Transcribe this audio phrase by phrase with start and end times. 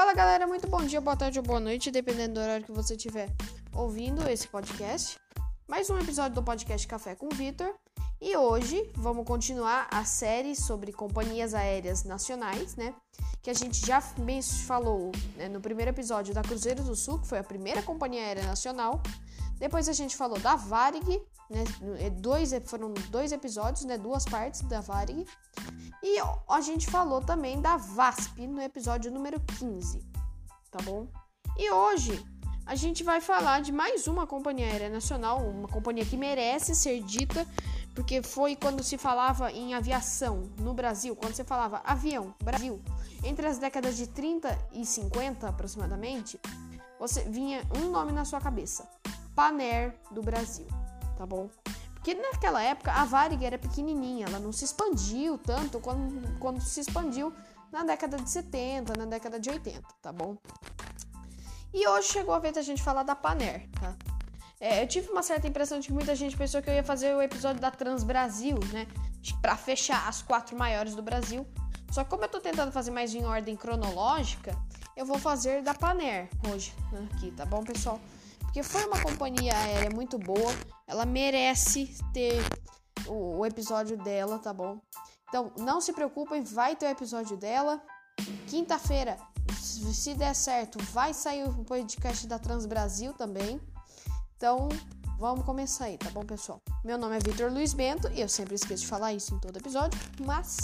[0.00, 2.94] Fala galera, muito bom dia, boa tarde ou boa noite, dependendo do horário que você
[2.94, 3.28] estiver
[3.74, 5.18] ouvindo esse podcast.
[5.68, 7.74] Mais um episódio do podcast Café com Vitor.
[8.18, 12.94] E hoje vamos continuar a série sobre companhias aéreas nacionais, né?
[13.42, 17.38] Que a gente já falou né, no primeiro episódio da Cruzeiro do Sul, que foi
[17.38, 19.02] a primeira companhia aérea nacional.
[19.58, 21.64] Depois a gente falou da Varig, né?
[22.20, 23.98] Dois, foram dois episódios, né?
[23.98, 25.26] Duas partes da Varig.
[26.02, 26.16] E
[26.48, 30.02] a gente falou também da VASP no episódio número 15,
[30.70, 31.08] tá bom?
[31.58, 32.24] E hoje
[32.64, 37.02] a gente vai falar de mais uma companhia aérea nacional, uma companhia que merece ser
[37.02, 37.46] dita,
[37.94, 42.80] porque foi quando se falava em aviação no Brasil, quando você falava avião, Brasil,
[43.24, 46.40] entre as décadas de 30 e 50 aproximadamente,
[46.98, 48.88] você vinha um nome na sua cabeça:
[49.34, 50.66] Paner do Brasil,
[51.20, 51.50] tá bom?
[51.92, 56.80] Porque naquela época a Varig era pequenininha, ela não se expandiu tanto quando, quando se
[56.80, 57.30] expandiu
[57.70, 60.38] na década de 70, na década de 80, tá bom?
[61.74, 63.94] E hoje chegou a vez da gente falar da Paner, tá?
[64.58, 67.14] É, eu tive uma certa impressão de que muita gente pensou que eu ia fazer
[67.14, 68.86] o episódio da Trans Brasil, né?
[69.42, 71.46] Para fechar as quatro maiores do Brasil.
[71.92, 74.56] Só que como eu tô tentando fazer mais em ordem cronológica,
[74.96, 77.06] eu vou fazer da Paner hoje, né?
[77.14, 78.00] aqui, tá bom, pessoal?
[78.50, 80.52] Porque foi uma companhia aérea muito boa.
[80.84, 82.42] Ela merece ter
[83.06, 84.80] o, o episódio dela, tá bom?
[85.28, 87.80] Então, não se preocupem, vai ter o episódio dela.
[88.48, 89.16] Quinta-feira,
[89.54, 93.60] se der certo, vai sair o podcast da Trans Brasil também.
[94.36, 94.68] Então,
[95.16, 96.58] vamos começar aí, tá bom, pessoal?
[96.84, 99.58] Meu nome é Vitor Luiz Bento e eu sempre esqueço de falar isso em todo
[99.58, 100.56] episódio, mas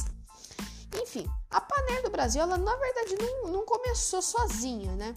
[1.00, 5.14] enfim, a Paner do Brasil, ela na verdade não, não começou sozinha, né?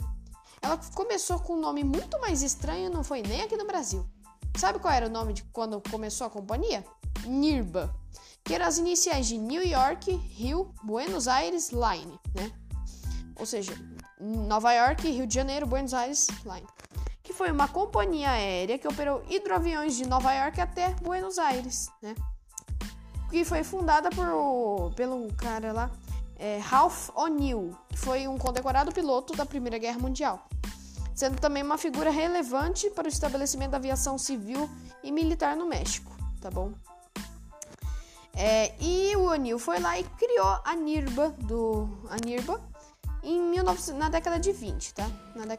[0.62, 4.06] Ela começou com um nome muito mais estranho, não foi nem aqui no Brasil.
[4.58, 6.86] Sabe qual era o nome de quando começou a companhia?
[7.26, 7.94] NIRBA,
[8.44, 12.52] que eram as iniciais de New York, Rio, Buenos Aires Line, né?
[13.38, 13.74] Ou seja,
[14.20, 16.68] Nova York, Rio de Janeiro, Buenos Aires Line.
[17.24, 22.16] Que foi uma companhia aérea que operou hidroaviões de Nova York até Buenos Aires, né?
[23.30, 25.92] Que foi fundada por, pelo cara lá,
[26.40, 30.48] é, Ralph O'Neill, que foi um condecorado piloto da Primeira Guerra Mundial,
[31.14, 34.70] sendo também uma figura relevante para o estabelecimento da aviação civil
[35.04, 36.12] e militar no México,
[36.42, 36.72] tá bom?
[38.34, 42.62] É, e o O'Neill foi lá e criou a NIRBA, do, a NIRBA
[43.22, 45.06] em 19, na década de 20, tá?
[45.36, 45.58] Na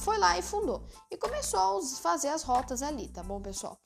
[0.00, 0.82] foi lá e fundou.
[1.10, 3.78] E começou a fazer as rotas ali, tá bom, pessoal?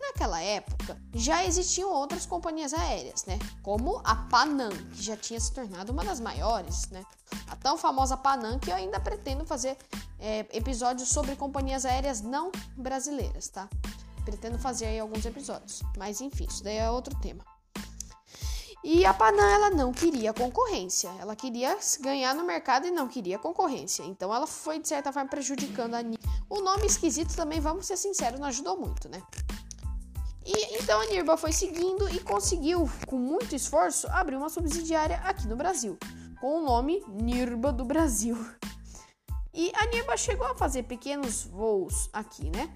[0.00, 3.38] Naquela época, já existiam outras companhias aéreas, né?
[3.62, 7.04] Como a Panam, que já tinha se tornado uma das maiores, né?
[7.48, 9.76] A tão famosa Panam, que eu ainda pretendo fazer
[10.20, 13.68] é, episódios sobre companhias aéreas não brasileiras, tá?
[14.24, 15.82] Pretendo fazer aí alguns episódios.
[15.96, 17.44] Mas enfim, isso daí é outro tema.
[18.84, 21.10] E a Panam, ela não queria concorrência.
[21.18, 24.04] Ela queria ganhar no mercado e não queria concorrência.
[24.04, 26.00] Então ela foi, de certa forma, prejudicando a
[26.48, 29.20] O nome esquisito também, vamos ser sinceros, não ajudou muito, né?
[30.48, 35.46] E então a Nirba foi seguindo e conseguiu, com muito esforço, abrir uma subsidiária aqui
[35.46, 35.98] no Brasil,
[36.40, 38.34] com o nome Nirba do Brasil.
[39.52, 42.72] E a Nirba chegou a fazer pequenos voos aqui, né?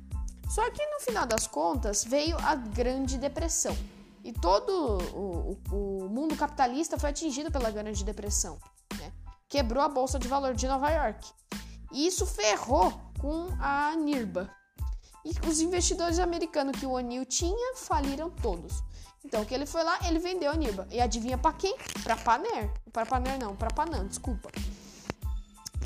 [0.51, 3.75] Só que no final das contas veio a Grande Depressão.
[4.23, 8.59] E todo o, o, o mundo capitalista foi atingido pela Grande Depressão.
[8.99, 9.11] Né?
[9.49, 11.27] Quebrou a Bolsa de Valor de Nova York.
[11.91, 14.51] E isso ferrou com a Nirba.
[15.25, 18.83] E os investidores americanos que o O'Neill tinha faliram todos.
[19.25, 20.87] Então, que ele foi lá, ele vendeu a Nirba.
[20.91, 21.77] E adivinha para quem?
[22.03, 22.73] Para Paner.
[22.93, 24.51] Para Paner não, para Panam, desculpa.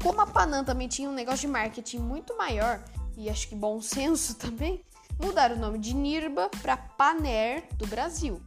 [0.03, 2.83] Como a Panam também tinha um negócio de marketing muito maior
[3.17, 4.85] e acho que bom senso também,
[5.19, 8.41] mudaram o nome de Nirba para Paner do Brasil.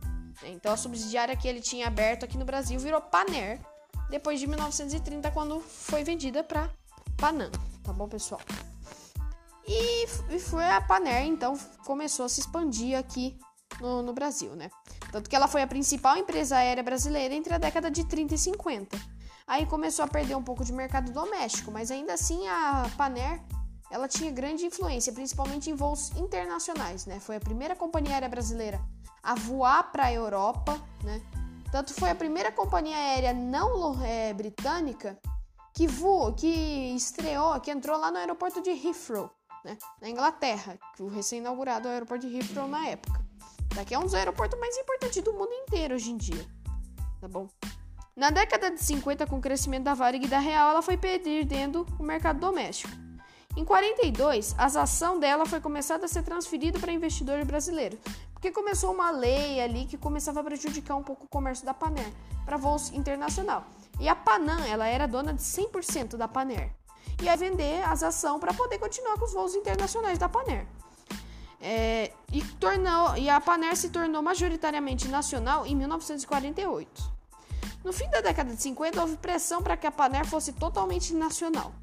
[0.43, 3.59] Então, a subsidiária que ele tinha aberto aqui no Brasil virou Paner
[4.09, 6.69] depois de 1930, quando foi vendida para
[7.17, 7.51] Panam.
[7.83, 8.41] Tá bom, pessoal?
[9.71, 13.37] E, e foi a Paner, então, começou a se expandir aqui
[13.79, 14.71] no, no, Brasil, né?
[15.11, 18.37] Tanto que ela foi a principal empresa aérea brasileira entre a década de 30 e
[18.39, 18.99] 50.
[19.45, 23.43] Aí começou a perder um pouco de mercado doméstico, mas ainda assim a Paner
[23.91, 27.19] ela tinha grande influência, principalmente em voos internacionais, né?
[27.19, 28.81] Foi a primeira companhia aérea brasileira
[29.21, 31.21] a voar para a Europa, né?
[31.71, 35.19] Tanto foi a primeira companhia aérea não é, britânica
[35.75, 36.47] que voou, que
[36.95, 39.29] estreou, que entrou lá no aeroporto de Heathrow,
[39.63, 43.21] né, na Inglaterra, que o recém-inaugurado aeroporto de Heathrow na época.
[43.75, 46.45] Daqui é um dos aeroportos mais importantes do mundo inteiro hoje em dia.
[47.21, 47.47] Tá bom?
[48.15, 51.85] Na década de 50, com o crescimento da Varig e da Real, ela foi perdendo
[51.97, 52.91] o mercado doméstico.
[53.55, 57.99] Em 42, a ação dela foi começada a ser transferida para investidores brasileiros,
[58.33, 62.09] porque começou uma lei ali que começava a prejudicar um pouco o comércio da Paner
[62.45, 63.65] para voos internacional.
[63.99, 66.78] E a Panam, ela era dona de 100% da Paner.
[67.21, 70.65] E ia vender as ações para poder continuar com os voos internacionais da Paner.
[71.61, 77.19] É, e, tornou, e a Paner se tornou majoritariamente nacional em 1948.
[77.83, 81.73] No fim da década de 50, houve pressão para que a Paner fosse totalmente nacional.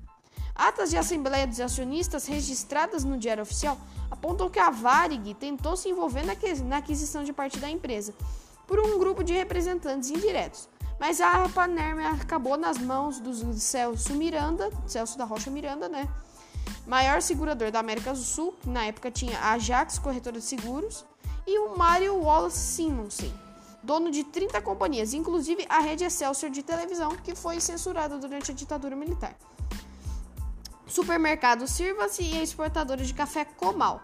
[0.55, 3.79] Atas de Assembleia dos Acionistas registradas no Diário Oficial
[4.11, 8.15] apontam que a Varig tentou se envolver na aquisição de parte da empresa
[8.67, 10.69] por um grupo de representantes indiretos,
[10.99, 16.09] mas a Panerme acabou nas mãos do Celso Miranda, Celso da Rocha Miranda, né?
[16.87, 21.05] Maior segurador da América do Sul, que na época tinha a Ajax Corretora de Seguros,
[21.47, 23.33] e o Mário Wallace Simonsen,
[23.83, 28.55] dono de 30 companhias, inclusive a rede Excelsior de televisão, que foi censurada durante a
[28.55, 29.37] ditadura militar.
[30.87, 34.01] Supermercado Sirva-se e a exportadora de café Comal.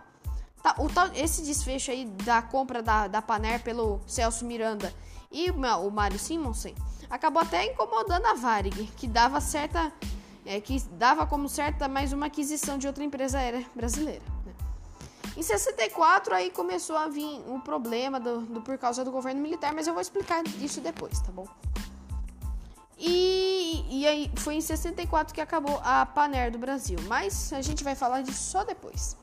[0.62, 4.92] Tá, o esse desfecho aí da compra da, da Paner pelo Celso Miranda
[5.32, 6.75] e o Mário Simonsen
[7.08, 9.93] acabou até incomodando a Varig, que dava certa
[10.44, 14.23] é, que dava como certa mais uma aquisição de outra empresa aérea brasileira.
[14.44, 14.52] Né?
[15.37, 19.73] Em 64 aí começou a vir um problema do, do, por causa do governo militar,
[19.73, 21.46] mas eu vou explicar isso depois, tá bom?
[22.99, 27.82] E, e aí foi em 64 que acabou a Paner do Brasil, mas a gente
[27.82, 29.17] vai falar disso só depois.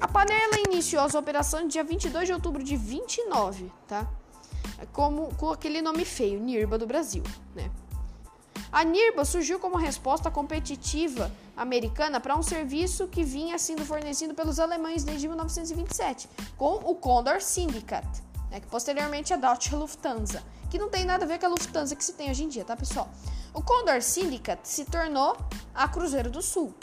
[0.00, 4.06] A Panela iniciou as operações no dia 22 de outubro de 29, tá?
[4.92, 7.22] Como, com aquele nome feio, NIRBA do Brasil,
[7.54, 7.70] né?
[8.72, 14.58] A NIRBA surgiu como resposta competitiva americana para um serviço que vinha sendo fornecido pelos
[14.58, 20.90] alemães desde 1927, com o Condor Syndicate, né, que posteriormente é Deutsche Lufthansa, que não
[20.90, 23.08] tem nada a ver com a Lufthansa que se tem hoje em dia, tá pessoal?
[23.54, 25.36] O Condor Syndicate se tornou
[25.74, 26.74] a Cruzeiro do Sul,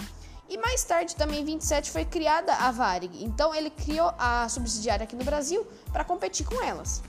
[0.49, 3.23] e mais tarde, também em 27, foi criada a Varig.
[3.23, 7.01] Então ele criou a subsidiária aqui no Brasil para competir com elas.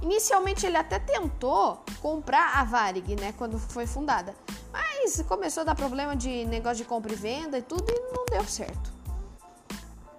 [0.00, 4.34] Inicialmente ele até tentou comprar a Varig, né, quando foi fundada.
[4.72, 8.24] Mas começou a dar problema de negócio de compra e venda e tudo e não
[8.26, 8.98] deu certo.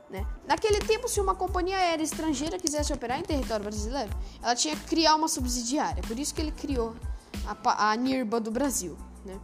[0.10, 0.26] Né?
[0.48, 4.10] Naquele tempo, se uma companhia aérea estrangeira quisesse operar em território brasileiro,
[4.42, 6.02] ela tinha que criar uma subsidiária.
[6.02, 6.96] Por isso que ele criou
[7.46, 8.98] a, a NIRBA do Brasil.
[9.24, 9.40] Né?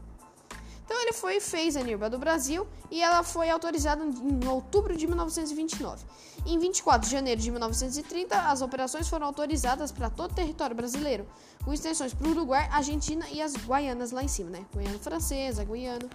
[0.85, 5.07] Então ele foi fez a NIRBA do Brasil e ela foi autorizada em outubro de
[5.07, 6.05] 1929.
[6.45, 11.27] Em 24 de janeiro de 1930, as operações foram autorizadas para todo o território brasileiro,
[11.63, 14.65] com extensões para o Uruguai, Argentina e as Guianas lá em cima, né?
[14.75, 16.07] Guiana Francesa, Guiana.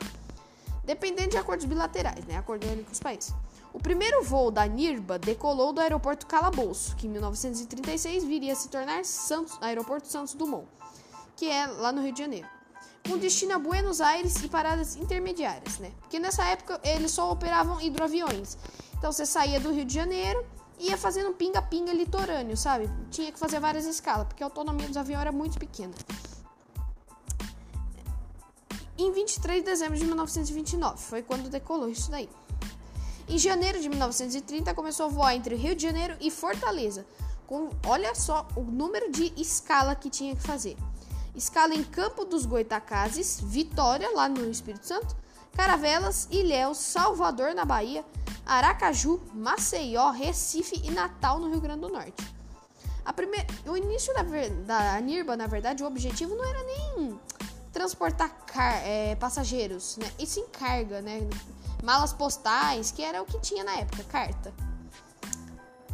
[0.85, 2.37] Dependendo de acordos bilaterais, né?
[2.37, 3.35] Acordo com os países.
[3.73, 8.69] O primeiro voo da NIRBA decolou do aeroporto Calabouço, que em 1936 viria a se
[8.69, 10.67] tornar Santos, Aeroporto Santos Dumont,
[11.37, 12.60] que é lá no Rio de Janeiro
[13.09, 15.93] com destino a Buenos Aires e paradas intermediárias, né?
[16.01, 18.57] Porque nessa época eles só operavam hidroaviões.
[18.97, 20.45] Então você saía do Rio de Janeiro
[20.79, 22.91] e ia fazendo pinga-pinga litorâneo, sabe?
[23.11, 25.95] Tinha que fazer várias escalas, porque a autonomia dos aviões era muito pequena.
[28.97, 32.29] Em 23 de dezembro de 1929 foi quando decolou isso daí.
[33.29, 37.07] Em janeiro de 1930 começou a voar entre Rio de Janeiro e Fortaleza,
[37.47, 40.77] com olha só o número de escala que tinha que fazer
[41.35, 45.17] escala em Campo dos Goitacazes, Vitória, lá no Espírito Santo,
[45.53, 48.05] Caravelas, Ilhéus, Salvador, na Bahia,
[48.47, 52.41] Aracaju, Maceió, Recife e Natal, no Rio Grande do Norte.
[53.13, 57.21] Primeira, o início da, da NIRBA, na verdade, o objetivo não era nem
[57.73, 60.11] transportar car, é, passageiros, né?
[60.19, 61.29] E sim carga, né?
[61.83, 64.55] Malas postais, que era o que tinha na época, carta.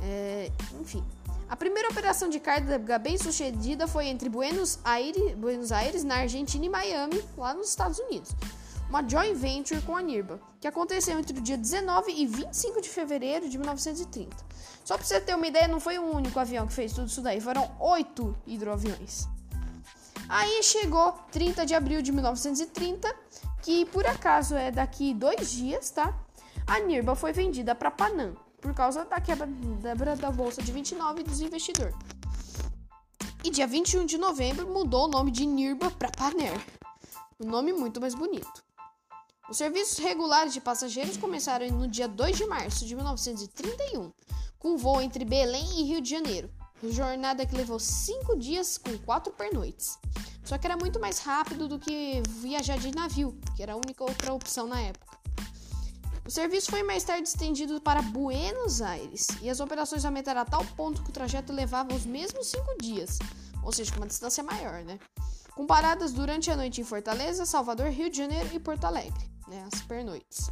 [0.02, 1.05] É, enfim.
[1.49, 6.67] A primeira operação de carga bem sucedida foi entre Buenos Aires, Buenos Aires, na Argentina,
[6.67, 8.33] e Miami, lá nos Estados Unidos.
[8.88, 12.88] Uma joint venture com a NIRBA, que aconteceu entre o dia 19 e 25 de
[12.88, 14.37] fevereiro de 1930.
[14.85, 17.23] Só para você ter uma ideia, não foi um único avião que fez tudo isso
[17.23, 19.29] daí, foram oito hidroaviões.
[20.29, 23.15] Aí chegou 30 de abril de 1930,
[23.62, 26.12] que por acaso é daqui dois dias, tá?
[26.67, 29.47] A NIRBA foi vendida para Panam por causa da quebra
[30.17, 31.95] da bolsa de 29 dos investidores.
[33.45, 36.59] E dia 21 de novembro mudou o nome de NIRBA para Paner.
[37.39, 38.65] Um nome muito mais bonito.
[39.49, 44.13] Os serviços regulares de passageiros começaram no dia 2 de março de 1931,
[44.59, 46.51] com voo entre Belém e Rio de Janeiro.
[46.83, 49.99] Jornada que levou cinco dias com quatro pernoites.
[50.45, 54.05] Só que era muito mais rápido do que viajar de navio, que era a única
[54.05, 55.19] outra opção na época.
[56.26, 60.64] O serviço foi mais tarde estendido para Buenos Aires e as operações aumentaram a tal
[60.76, 63.21] ponto que o trajeto levava os mesmos cinco dias,
[63.62, 64.99] ou seja, com uma distância maior, né?
[65.54, 69.68] Com paradas durante a noite em Fortaleza, Salvador, Rio de Janeiro e Porto Alegre, né?
[69.73, 70.50] As pernoites.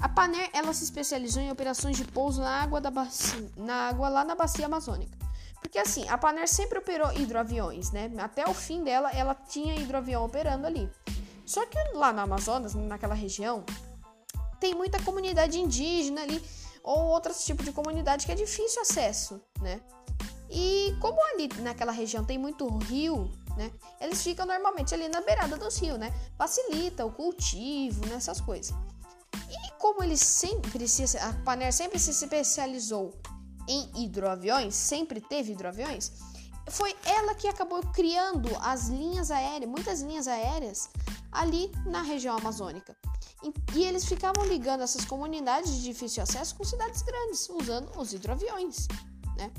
[0.00, 4.08] A Paner ela se especializou em operações de pouso na água, da bacia, na água
[4.08, 5.18] lá na bacia amazônica,
[5.60, 8.10] Porque assim, a Panair sempre operou hidroaviões, né?
[8.16, 10.90] Até o fim dela, ela tinha hidroavião operando ali.
[11.44, 13.62] Só que lá no Amazonas, naquela região,
[14.60, 16.42] tem muita comunidade indígena ali
[16.82, 19.80] ou outros tipos de comunidade que é difícil acesso, né?
[20.48, 23.72] E como ali naquela região tem muito rio, né?
[24.00, 26.12] Eles ficam normalmente ali na beirada dos rios, né?
[26.38, 28.46] Facilita o cultivo, nessas né?
[28.46, 28.74] coisas.
[29.50, 33.14] E como eles sempre se, a Paner sempre se especializou
[33.68, 36.12] em hidroaviões, sempre teve hidroaviões,
[36.68, 40.88] foi ela que acabou criando as linhas aéreas, muitas linhas aéreas
[41.30, 42.96] ali na região amazônica.
[43.42, 48.88] E, eles ficavam ligando essas comunidades de difícil acesso com cidades grandes, usando os hidroaviões,
[49.36, 49.52] né?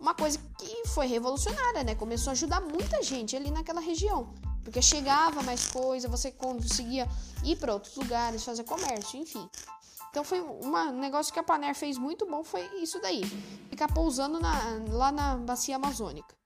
[0.00, 1.94] Uma coisa que foi revolucionária, né?
[1.94, 7.08] Começou a ajudar muita gente ali naquela região, porque chegava mais coisa, você conseguia
[7.42, 9.48] ir para outros lugares, fazer comércio, enfim.
[10.10, 13.24] Então foi um negócio que a Paner fez muito bom, foi isso daí,
[13.68, 14.54] ficar pousando na,
[14.90, 16.36] lá na bacia amazônica.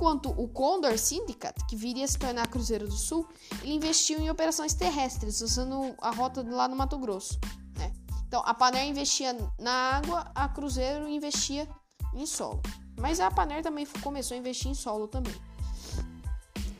[0.00, 3.28] Enquanto o Condor Syndicate, que viria a se tornar Cruzeiro do Sul,
[3.60, 7.38] ele investiu em operações terrestres, usando a rota lá no Mato Grosso.
[7.76, 7.92] Né?
[8.26, 11.68] Então, a Paner investia na água, a Cruzeiro investia
[12.14, 12.62] em solo.
[12.98, 15.34] Mas a Paner também começou a investir em solo também.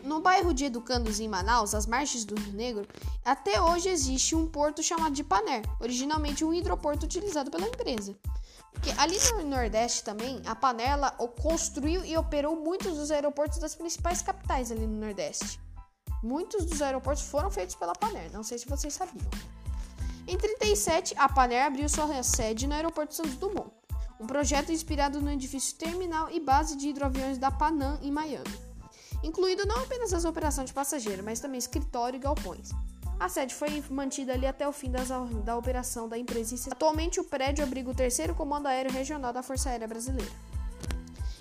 [0.03, 2.89] No bairro de Educandos em Manaus, às margens do Rio Negro,
[3.23, 8.17] até hoje existe um porto chamado de Paner, originalmente um hidroporto utilizado pela empresa.
[8.73, 11.11] Porque ali no Nordeste também, a Panela
[11.43, 15.61] construiu e operou muitos dos aeroportos das principais capitais ali no Nordeste.
[16.23, 19.29] Muitos dos aeroportos foram feitos pela Paner, não sei se vocês sabiam.
[20.27, 23.71] Em 37, a Paner abriu sua sede no aeroporto Santos Dumont,
[24.21, 28.45] um projeto inspirado no edifício terminal e base de hidroaviões da Panam em Miami,
[29.23, 32.71] incluindo não apenas as operações de passageiro, mas também escritório e galpões.
[33.21, 35.09] A sede foi mantida ali até o fim das,
[35.45, 36.57] da operação da empresa.
[36.71, 40.33] Atualmente, o prédio abriga o terceiro Comando Aéreo Regional da Força Aérea Brasileira.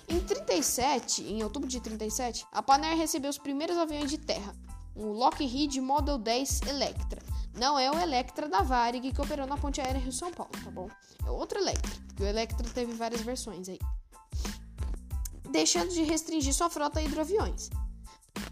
[0.06, 4.54] Em 37, em outubro de 37, a Panair recebeu os primeiros aviões de terra,
[4.94, 7.22] o Lockheed Model 10 Electra.
[7.58, 10.88] Não é o Electra da Varig que operou na ponte aérea Rio-São Paulo, tá bom?
[11.24, 13.78] É outro Electra, o Electra teve várias versões aí.
[15.50, 17.70] Deixando de restringir sua frota a hidroaviões.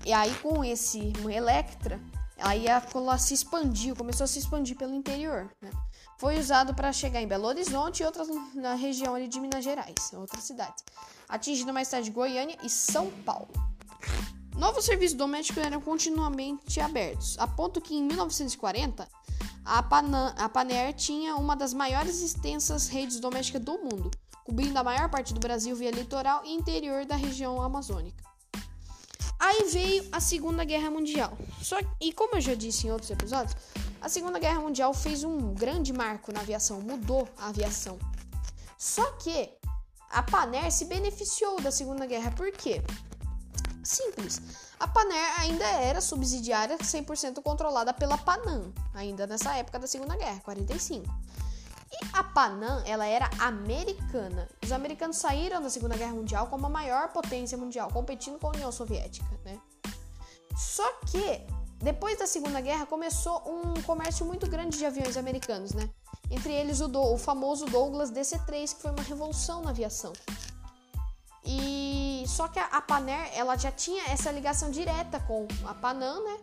[0.07, 2.01] E aí, com esse Electra,
[2.41, 5.51] Aí a cola se expandiu, começou a se expandir pelo interior.
[5.61, 5.71] Né?
[6.19, 10.13] Foi usado para chegar em Belo Horizonte e outras na região ali de Minas Gerais,
[10.15, 10.85] outras cidades,
[11.29, 13.49] atingindo mais tarde Goiânia e São Paulo.
[14.57, 19.09] Novos serviços domésticos eram continuamente abertos, a ponto que em 1940
[19.65, 24.11] a, Panam, a Paner tinha uma das maiores extensas redes domésticas do mundo,
[24.45, 28.25] cobrindo a maior parte do Brasil via litoral e interior da região amazônica.
[29.39, 31.37] Aí veio a Segunda Guerra Mundial.
[31.63, 33.57] Só e como eu já disse em outros episódios,
[34.01, 37.99] a Segunda Guerra Mundial fez um grande marco na aviação, mudou a aviação.
[38.77, 39.51] Só que
[40.11, 42.83] a Paner se beneficiou da Segunda Guerra, por quê?
[43.85, 44.41] Simples.
[44.79, 50.41] A Paner ainda era subsidiária 100% controlada pela Panam, ainda nessa época da Segunda Guerra,
[50.41, 51.07] 45.
[51.91, 54.49] E a Panam, ela era americana.
[54.63, 58.51] Os americanos saíram da Segunda Guerra Mundial como a maior potência mundial, competindo com a
[58.51, 59.59] União Soviética, né?
[60.57, 61.47] Só que
[61.79, 65.89] depois da Segunda Guerra começou um comércio muito grande de aviões americanos, né?
[66.31, 70.13] Entre eles o, do, o famoso Douglas DC-3, que foi uma revolução na aviação.
[71.45, 76.23] E só que a, a Paner, ela já tinha essa ligação direta com a Panam,
[76.25, 76.37] né?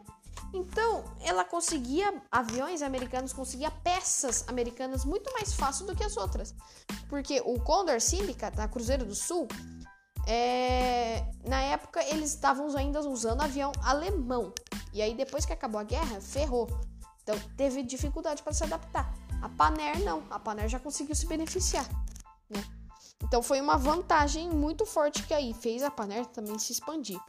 [0.55, 6.55] Então, ela conseguia aviões americanos, conseguia peças americanas muito mais fácil do que as outras.
[7.09, 9.50] Porque o Condor Syndicate, da Cruzeiro do Sul,
[10.25, 11.25] é...
[11.45, 14.53] na época eles estavam ainda usando avião alemão.
[14.93, 16.69] E aí, depois que acabou a guerra, ferrou.
[17.21, 19.13] Então, teve dificuldade para se adaptar.
[19.41, 21.85] A Paner não, a Paner já conseguiu se beneficiar.
[22.50, 22.63] Né?
[23.21, 27.19] Então, foi uma vantagem muito forte que aí fez a Paner também se expandir.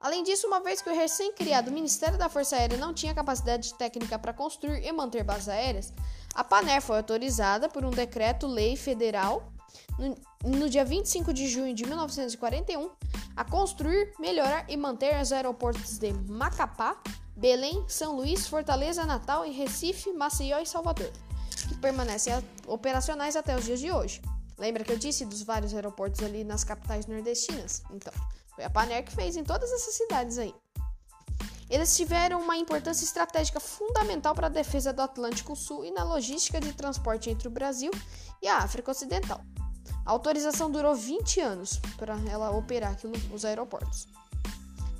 [0.00, 4.18] Além disso, uma vez que o recém-criado Ministério da Força Aérea não tinha capacidade técnica
[4.18, 5.92] para construir e manter bases aéreas,
[6.34, 9.52] a PANER foi autorizada por um decreto-lei federal
[9.98, 10.14] no,
[10.56, 12.90] no, dia 25 de junho de 1941
[13.36, 16.96] a construir, melhorar e manter os aeroportos de Macapá,
[17.36, 21.10] Belém, São Luís, Fortaleza, Natal e Recife, Maceió e Salvador,
[21.68, 22.32] que permanecem
[22.68, 24.22] operacionais até os dias de hoje.
[24.56, 27.82] Lembra que eu disse dos vários aeroportos ali nas capitais nordestinas?
[27.92, 28.12] Então,
[28.58, 30.52] foi a Paner que fez em todas essas cidades aí.
[31.70, 36.60] Eles tiveram uma importância estratégica fundamental para a defesa do Atlântico Sul e na logística
[36.60, 37.92] de transporte entre o Brasil
[38.42, 39.40] e a África Ocidental.
[40.04, 44.08] A autorização durou 20 anos para ela operar aquilo, os aeroportos.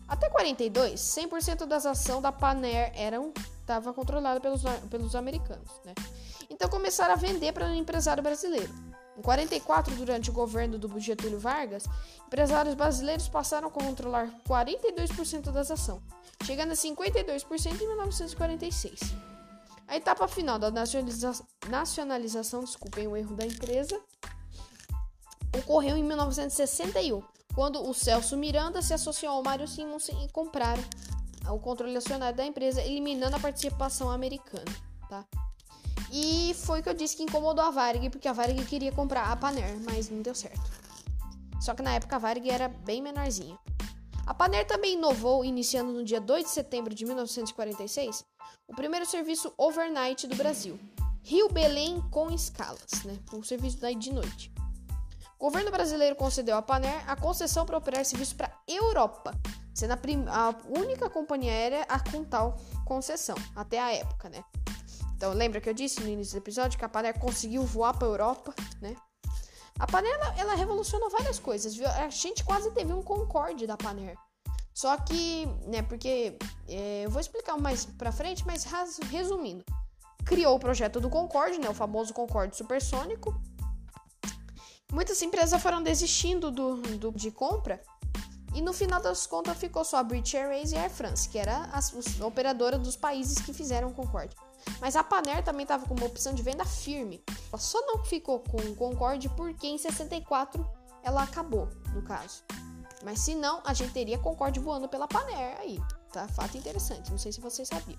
[0.06, 5.94] Até 42, 100% das ações da Paner eram estava controlada pelos, pelos americanos, né?
[6.48, 8.72] Então começaram a vender para o empresário brasileiro.
[9.18, 11.84] Em 44, durante o governo do Getúlio Vargas,
[12.24, 16.00] empresários brasileiros passaram a controlar 42% das ações,
[16.44, 19.00] chegando a 52% em 1946.
[19.88, 21.32] A etapa final da nacionaliza
[21.68, 24.00] nacionalização, desculpem o erro da empresa,
[25.58, 27.20] ocorreu em 1961,
[27.56, 30.84] quando o Celso Miranda se associou ao Mário Simonsen e compraram
[31.50, 34.64] o controle acionário da empresa, eliminando a participação americana,
[35.08, 35.24] tá?
[36.10, 39.36] E foi que eu disse que incomodou a Varig, porque a Varig queria comprar a
[39.36, 40.60] Paner, mas não deu certo.
[41.60, 43.58] Só que na época a Varig era bem menorzinha.
[44.26, 48.24] A Paner também inovou, iniciando no dia 2 de setembro de 1946,
[48.66, 50.78] o primeiro serviço overnight do Brasil,
[51.22, 53.18] Rio Belém com escalas, né?
[53.32, 54.52] Um serviço de noite.
[55.38, 59.32] O governo brasileiro concedeu à Paner a concessão para operar serviço para Europa,
[59.72, 64.44] sendo a, a, única companhia aérea a com tal concessão, até a época, né?
[65.18, 68.06] Então, lembra que eu disse no início do episódio que a Paner conseguiu voar para
[68.06, 68.94] Europa, né?
[69.76, 71.88] A Paner, ela, revolucionou várias coisas, viu?
[71.88, 74.16] A gente quase teve um Concorde da Paner.
[74.72, 76.38] Só que, né, porque...
[76.68, 78.64] É, eu vou explicar mais pra frente, mas
[79.10, 79.64] resumindo.
[80.24, 81.68] Criou o projeto do Concorde, né?
[81.68, 83.34] O famoso Concorde supersônico
[84.92, 87.82] Muitas empresas foram desistindo do, do, de compra
[88.54, 91.38] e no final das contas ficou só a British Airways e a Air France, que
[91.38, 94.34] era a, a operadora dos países que fizeram o Concorde.
[94.80, 97.22] Mas a Paner também estava com uma opção de venda firme.
[97.48, 100.64] Ela só não ficou com o Concorde porque em 64
[101.02, 102.44] ela acabou, no caso.
[103.02, 105.80] Mas se não, a gente teria Concorde voando pela Paner aí,
[106.12, 106.26] tá?
[106.28, 107.98] Fato interessante, não sei se vocês sabiam.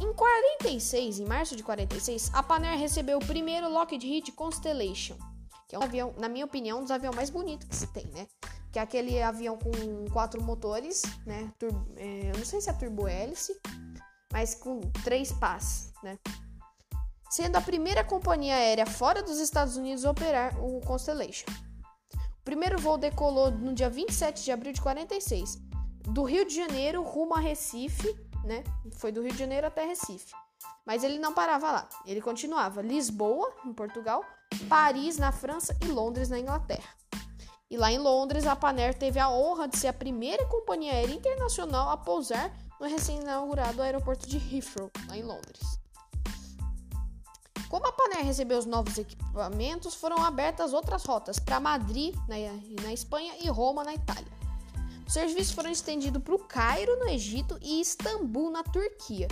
[0.00, 5.16] Em 46, em março de 46, a Paner recebeu o primeiro Lockheed Constellation,
[5.66, 8.06] que é um avião, na minha opinião, um dos aviões mais bonitos que se tem,
[8.08, 8.26] né?
[8.70, 11.50] Que é aquele avião com quatro motores, né?
[11.58, 13.58] Tur é, eu não sei se é turbo hélice,
[14.32, 16.18] mas com três pás, né?
[17.30, 21.46] Sendo a primeira companhia aérea fora dos Estados Unidos a operar o Constellation.
[22.14, 25.58] O primeiro voo decolou no dia 27 de abril de 46,
[26.02, 28.62] do Rio de Janeiro rumo a Recife, né?
[28.98, 30.32] Foi do Rio de Janeiro até Recife.
[30.84, 31.88] Mas ele não parava lá.
[32.06, 34.24] Ele continuava Lisboa, em Portugal,
[34.68, 36.88] Paris, na França e Londres, na Inglaterra.
[37.68, 41.14] E lá em Londres, a Paner teve a honra de ser a primeira companhia aérea
[41.14, 45.78] internacional a pousar no recém-inaugurado aeroporto de Heathrow, lá em Londres.
[47.68, 52.36] Como a Paner recebeu os novos equipamentos, foram abertas outras rotas para Madrid, na,
[52.82, 54.30] na Espanha, e Roma, na Itália.
[55.06, 59.28] Os serviços foram estendidos para o Cairo, no Egito, e Istambul, na Turquia,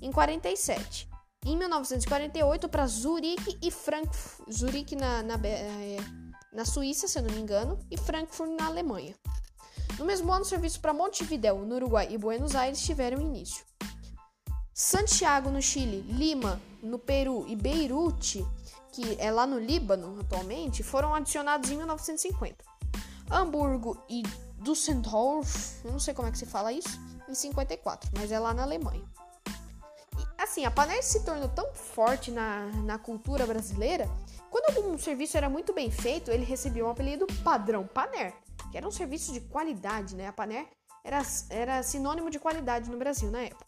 [0.00, 1.08] em 47.
[1.44, 5.96] Em 1948, para Zurique e Frankfurt, Zurique na, na, é,
[6.52, 9.14] na Suíça, se eu não me engano, e Frankfurt na Alemanha.
[10.02, 13.64] No mesmo ano, serviços para Montevideo, no Uruguai e Buenos Aires tiveram início.
[14.74, 18.44] Santiago, no Chile, Lima, no Peru e Beirute,
[18.90, 22.64] que é lá no Líbano atualmente, foram adicionados em 1950.
[23.30, 24.24] Hamburgo e
[24.58, 28.52] Düsseldorf, eu não sei como é que se fala isso, em 54, mas é lá
[28.52, 29.04] na Alemanha.
[30.18, 34.10] E, assim, a Paner se tornou tão forte na, na cultura brasileira,
[34.50, 38.34] quando algum serviço era muito bem feito, ele recebia o um apelido padrão Paner,
[38.72, 40.26] que era um serviço de qualidade, né?
[40.26, 40.66] A Paner
[41.04, 43.66] era, era sinônimo de qualidade no Brasil na época.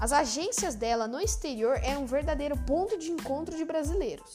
[0.00, 4.34] As agências dela no exterior eram um verdadeiro ponto de encontro de brasileiros.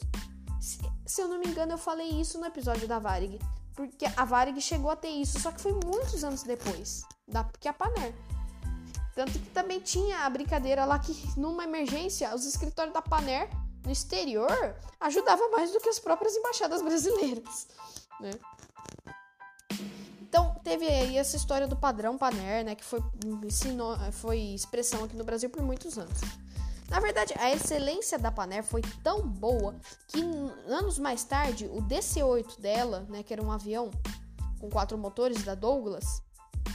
[0.61, 3.37] Se, se eu não me engano, eu falei isso no episódio da Varig,
[3.75, 7.67] porque a Varig chegou a ter isso, só que foi muitos anos depois da que
[7.67, 8.15] a Paner.
[9.13, 13.49] Tanto que também tinha a brincadeira lá que numa emergência os escritórios da Paner
[13.83, 17.67] no exterior ajudavam mais do que as próprias embaixadas brasileiras,
[18.21, 18.31] né?
[20.33, 23.03] Então, teve aí essa história do padrão Paner, né, que foi,
[23.45, 26.21] ensinou, foi expressão aqui no Brasil por muitos anos.
[26.89, 29.75] Na verdade, a excelência da Paner foi tão boa
[30.07, 30.23] que
[30.67, 33.91] anos mais tarde, o DC-8 dela, né, que era um avião
[34.59, 36.23] com quatro motores da Douglas,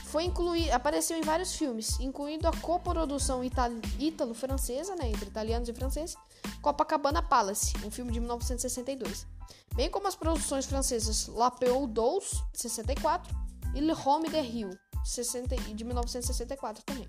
[0.05, 6.15] foi incluir, apareceu em vários filmes, incluindo a coprodução ítalo-francesa, né, entre italianos e franceses,
[6.61, 9.27] Copacabana Palace, um filme de 1962,
[9.75, 14.69] bem como as produções francesas La Peu d'Ous, 64, e Le Home de Rio,
[15.03, 17.07] 60, de 1964 também.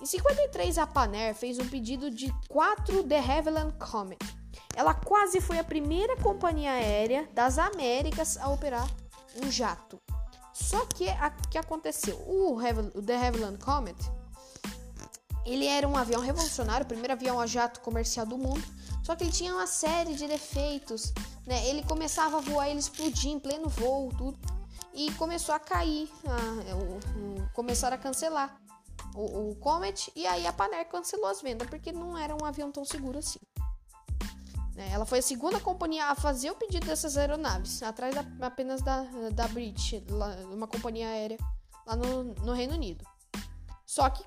[0.00, 4.18] Em 53, a Paner fez um pedido de 4 de Havilland Comet.
[4.74, 8.88] Ela quase foi a primeira companhia aérea das Américas a operar
[9.44, 10.00] um jato.
[10.54, 12.16] Só que o que aconteceu?
[12.26, 13.96] O, o The Havilland Comet,
[15.44, 18.62] ele era um avião revolucionário, o primeiro avião a jato comercial do mundo.
[19.02, 21.12] Só que ele tinha uma série de defeitos,
[21.46, 21.66] né?
[21.66, 24.38] Ele começava a voar, ele explodia em pleno voo, tudo.
[24.92, 28.60] E começou a cair, a, o, o, começaram a cancelar
[29.14, 32.70] o, o Comet, e aí a Paner cancelou as vendas, porque não era um avião
[32.70, 33.40] tão seguro assim.
[34.74, 34.90] Né?
[34.92, 39.02] Ela foi a segunda companhia a fazer o pedido dessas aeronaves, atrás da, apenas da,
[39.32, 40.02] da British,
[40.52, 41.38] uma companhia aérea
[41.86, 43.04] lá no, no Reino Unido.
[43.84, 44.24] Só que,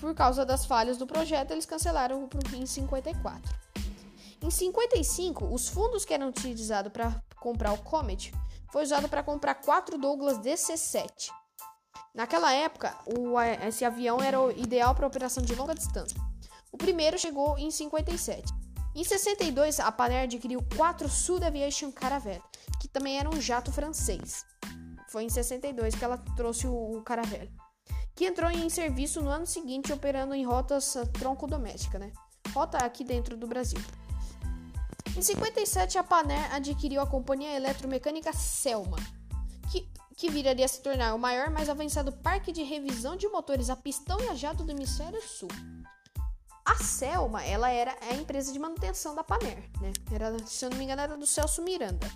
[0.00, 3.60] por causa das falhas do projeto, eles cancelaram em 54.
[4.42, 8.32] Em 55, os fundos que eram utilizados para comprar o Comet
[8.72, 11.30] foi usado para comprar quatro Douglas DC-7.
[12.14, 16.18] Naquela época, o, esse avião era o ideal para operação de longa distância.
[16.72, 18.52] O primeiro chegou em 57.
[18.94, 22.42] Em 62, a Panair adquiriu quatro Sud Aviation Caravelle,
[22.80, 24.44] que também era um jato francês.
[25.08, 27.50] Foi em 62 que ela trouxe o Caravelle,
[28.14, 32.12] que entrou em serviço no ano seguinte, operando em rotas ah, tronco doméstica, né?
[32.52, 33.80] Rota aqui dentro do Brasil.
[35.16, 38.96] Em 57, a Panair adquiriu a companhia eletromecânica Selma,
[39.70, 43.28] que, que viraria a se tornar o maior e mais avançado parque de revisão de
[43.28, 45.48] motores a pistão e a jato do hemisfério sul.
[46.64, 49.92] A Selma, ela era a empresa de manutenção da Paner, né?
[50.12, 52.08] Era, se eu não me engano, era do Celso Miranda.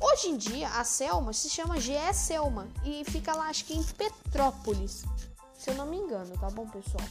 [0.00, 3.82] Hoje em dia, a Selma se chama GE Selma e fica lá, acho que em
[3.82, 5.04] Petrópolis,
[5.52, 7.04] se eu não me engano, tá bom, pessoal?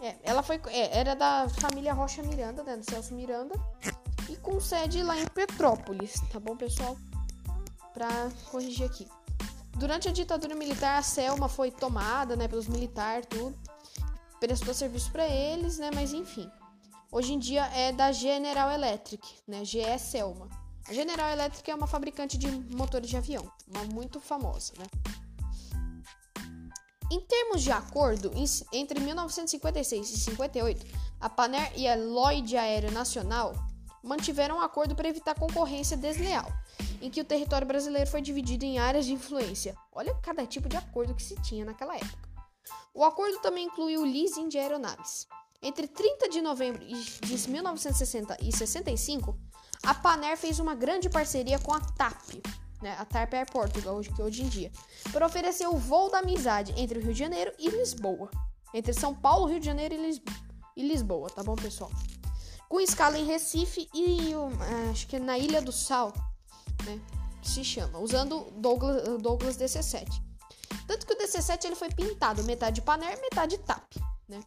[0.00, 3.54] É, ela foi, é, era da família Rocha Miranda, né, do Celso Miranda,
[4.32, 6.96] e com sede lá em Petrópolis, tá bom, pessoal?
[7.92, 8.08] Pra
[8.50, 9.06] corrigir aqui.
[9.76, 13.54] Durante a ditadura militar, a Selma foi tomada, né, pelos militares, tudo
[14.40, 15.90] prestou serviço para eles, né?
[15.94, 16.50] Mas enfim.
[17.12, 19.64] Hoje em dia é da General Electric, né?
[19.64, 20.48] GE Selma.
[20.88, 24.86] A General Electric é uma fabricante de motores de avião, uma muito famosa, né?
[27.10, 28.32] Em termos de acordo,
[28.72, 30.86] entre 1956 e 58,
[31.20, 33.54] a Paner e a Lloyd Aéreo Nacional
[34.02, 36.50] mantiveram um acordo para evitar concorrência desleal,
[37.00, 39.76] em que o território brasileiro foi dividido em áreas de influência.
[39.92, 42.28] Olha cada tipo de acordo que se tinha naquela época.
[42.94, 45.26] O acordo também incluiu o leasing de aeronaves.
[45.62, 49.38] Entre 30 de novembro de 1960 e 65,
[49.84, 52.42] a Paner fez uma grande parceria com a TAP,
[52.82, 54.72] né, a TAP Air Portugal, que hoje em dia,
[55.12, 58.28] para oferecer o voo da amizade entre o Rio de Janeiro e Lisboa.
[58.74, 59.94] Entre São Paulo, Rio de Janeiro
[60.76, 61.90] e, Lisboa, tá bom, pessoal?
[62.72, 64.32] Com escala em Recife e
[64.90, 66.10] acho que é na Ilha do Sal,
[66.86, 66.98] né,
[67.42, 70.08] se chama, usando Douglas, Douglas DC-7.
[70.86, 74.40] Tanto que o DC-7 ele foi pintado metade Paner, metade TAP, né?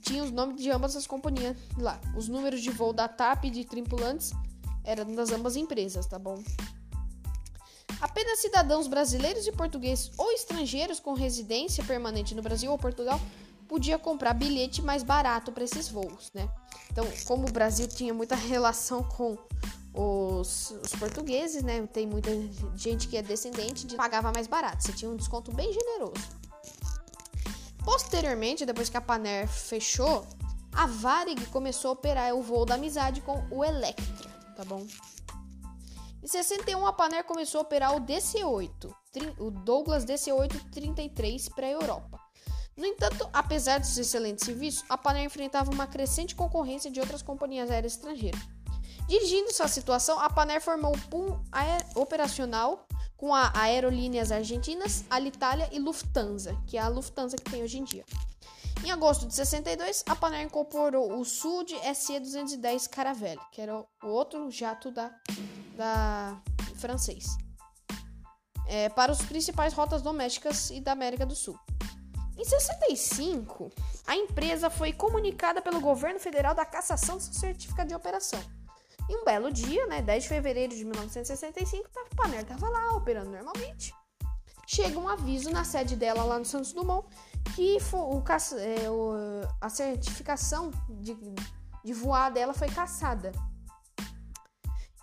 [0.00, 2.00] Tinha os nomes de ambas as companhias lá.
[2.16, 4.30] Os números de voo da TAP e de tripulantes
[4.84, 6.40] eram das ambas empresas, tá bom?
[8.00, 13.20] Apenas cidadãos brasileiros e portugueses ou estrangeiros com residência permanente no Brasil ou Portugal
[13.68, 16.48] podia comprar bilhete mais barato para esses voos, né?
[16.90, 19.36] Então, como o Brasil tinha muita relação com
[19.92, 21.86] os, os, portugueses, né?
[21.86, 22.30] Tem muita
[22.74, 24.82] gente que é descendente de pagava mais barato.
[24.82, 26.46] Você tinha um desconto bem generoso.
[27.84, 30.26] Posteriormente, depois que a Paner fechou,
[30.72, 34.86] a Varig começou a operar o voo da amizade com o Electra, tá bom?
[36.22, 38.92] Em 61, a Paner começou a operar o DC-8,
[39.38, 42.25] o Douglas DC-8-33 para a Europa.
[42.76, 47.70] No entanto, apesar dos excelentes serviços, a Paner enfrentava uma crescente concorrência de outras companhias
[47.70, 48.40] aéreas estrangeiras
[49.08, 51.40] Dirigindo essa situação, a Paner formou o pool
[51.94, 52.86] operacional
[53.16, 57.84] com a Aerolíneas Argentinas, Alitalia e Lufthansa, que é a Lufthansa que tem hoje em
[57.84, 58.04] dia.
[58.84, 64.50] Em agosto de 62, a Paner incorporou o Sud SE-210 Caravelle, que era o outro
[64.50, 65.10] jato da,
[65.76, 66.42] da
[66.74, 67.26] francês,
[68.68, 71.56] é, para as principais rotas domésticas e da América do Sul.
[72.46, 73.72] Em 65,
[74.06, 78.40] a empresa foi comunicada pelo governo federal da cassação do seu certificado de operação.
[79.08, 83.30] E um belo dia, né, 10 de fevereiro de 1965, a Paner estava lá operando
[83.30, 83.92] normalmente.
[84.64, 87.08] Chega um aviso na sede dela lá no Santos Dumont
[87.56, 89.12] que é, o,
[89.60, 91.16] a certificação de,
[91.84, 93.32] de voar dela foi caçada.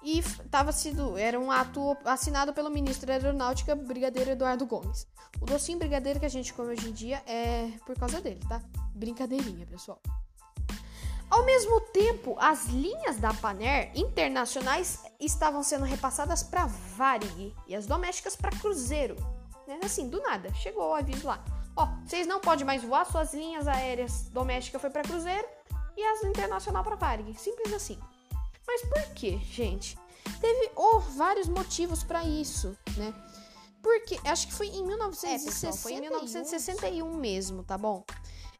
[0.03, 5.07] E tava sido, era um ato assinado pelo ministro da Aeronáutica, Brigadeiro Eduardo Gomes.
[5.39, 8.61] O docinho brigadeiro que a gente come hoje em dia é por causa dele, tá?
[8.93, 10.01] Brincadeirinha, pessoal.
[11.29, 17.87] Ao mesmo tempo, as linhas da Paner internacionais estavam sendo repassadas para Varig e as
[17.87, 19.15] domésticas para Cruzeiro.
[19.65, 19.79] Né?
[19.83, 21.43] Assim, do nada, chegou o aviso lá.
[21.75, 25.47] Ó, vocês não podem mais voar, suas linhas aéreas domésticas foi para Cruzeiro
[25.97, 27.33] e as internacional para Varig.
[27.39, 27.99] Simples assim.
[28.67, 29.97] Mas por que, gente?
[30.39, 33.13] Teve oh, vários motivos para isso, né?
[33.81, 38.03] Porque acho que foi em 1961, é, pessoal, foi em 1961 mesmo, tá bom?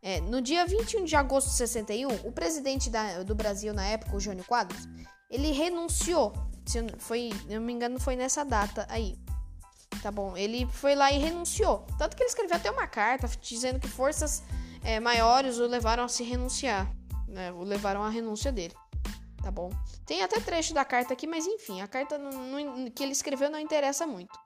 [0.01, 4.17] É, no dia 21 de agosto de 61, o presidente da, do Brasil na época,
[4.17, 4.85] o Jânio Quadros,
[5.29, 6.33] ele renunciou.
[6.65, 9.17] Se foi, não me engano, foi nessa data aí.
[10.01, 10.35] Tá bom?
[10.35, 11.87] Ele foi lá e renunciou.
[11.97, 14.43] Tanto que ele escreveu até uma carta dizendo que forças
[14.83, 16.93] é, maiores o levaram a se renunciar.
[17.25, 17.53] Né?
[17.53, 18.75] O levaram à renúncia dele.
[19.43, 19.69] Tá bom?
[20.05, 23.49] Tem até trecho da carta aqui, mas enfim, a carta não, não, que ele escreveu
[23.49, 24.39] não interessa muito.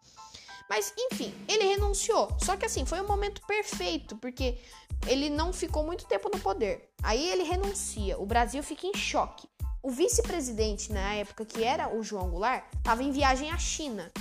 [0.69, 2.35] Mas enfim, ele renunciou.
[2.43, 4.57] Só que assim, foi um momento perfeito, porque
[5.05, 6.89] ele não ficou muito tempo no poder.
[7.01, 8.19] Aí ele renuncia.
[8.19, 9.47] O Brasil fica em choque.
[9.81, 14.11] O vice-presidente na época, que era o João Goulart, estava em viagem à China.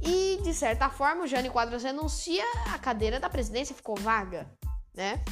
[0.00, 4.48] E de certa forma, o Jânio Quadros renuncia, a cadeira da presidência ficou vaga,
[4.94, 5.24] né?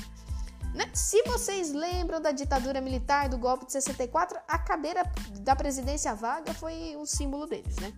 [0.75, 0.91] Né?
[0.93, 5.05] Se vocês lembram da ditadura militar, do golpe de 64, a cadeira
[5.41, 7.93] da presidência vaga foi o símbolo deles, né?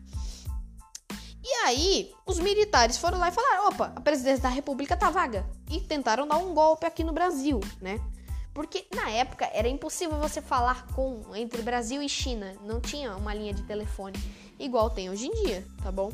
[1.43, 5.49] E aí, os militares foram lá e falaram: opa, a presidência da república tá vaga.
[5.71, 7.99] E tentaram dar um golpe aqui no Brasil, né?
[8.53, 12.55] Porque na época era impossível você falar com entre Brasil e China.
[12.63, 14.19] Não tinha uma linha de telefone
[14.59, 16.11] igual tem hoje em dia, tá bom?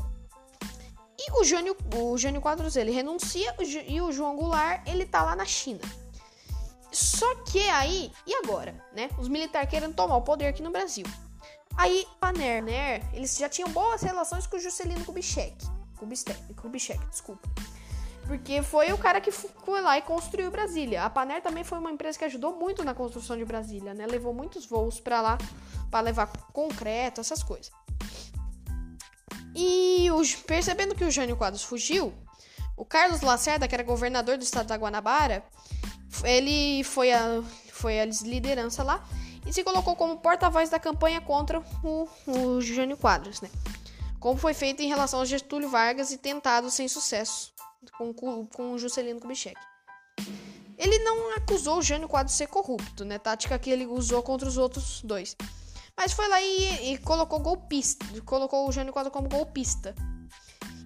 [1.18, 3.54] E o Jânio, o Jânio Quadros ele renuncia
[3.86, 5.80] e o João Goulart ele tá lá na China.
[6.92, 9.08] Só que aí, e agora, né?
[9.18, 11.06] Os militares querendo tomar o poder aqui no Brasil.
[11.76, 13.00] Aí, Paner, né?
[13.14, 15.56] Eles já tinham boas relações com o Juscelino Kubitschek.
[15.98, 17.48] Kubitschek, Kubitschek, desculpa.
[18.26, 21.04] Porque foi o cara que foi lá e construiu Brasília.
[21.04, 24.06] A Paner também foi uma empresa que ajudou muito na construção de Brasília, né?
[24.06, 25.38] Levou muitos voos para lá
[25.90, 27.72] para levar concreto, essas coisas.
[29.54, 32.12] E os, percebendo que o Jânio Quadros fugiu,
[32.76, 35.44] o Carlos Lacerda, que era governador do estado da Guanabara,
[36.24, 39.04] ele foi a, foi a liderança lá
[39.46, 43.50] e se colocou como porta-voz da campanha contra o, o Jânio Quadros, né?
[44.20, 47.52] Como foi feito em relação ao Getúlio Vargas e tentado sem sucesso
[48.14, 49.60] com, com o Juscelino Kubitschek.
[50.78, 53.18] Ele não acusou o Jânio Quadros de ser corrupto, né?
[53.18, 55.36] Tática que ele usou contra os outros dois.
[55.96, 59.94] Mas foi lá e, e colocou golpista, colocou o Jânio Quadros como golpista.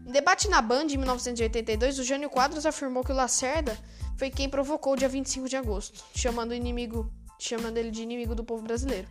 [0.06, 3.76] Em debate na Band em 1982, o Jânio Quadros afirmou que o Lacerda
[4.16, 8.44] foi quem provocou o dia 25 de agosto, chamando inimigo, chamando ele de inimigo do
[8.44, 9.08] povo brasileiro.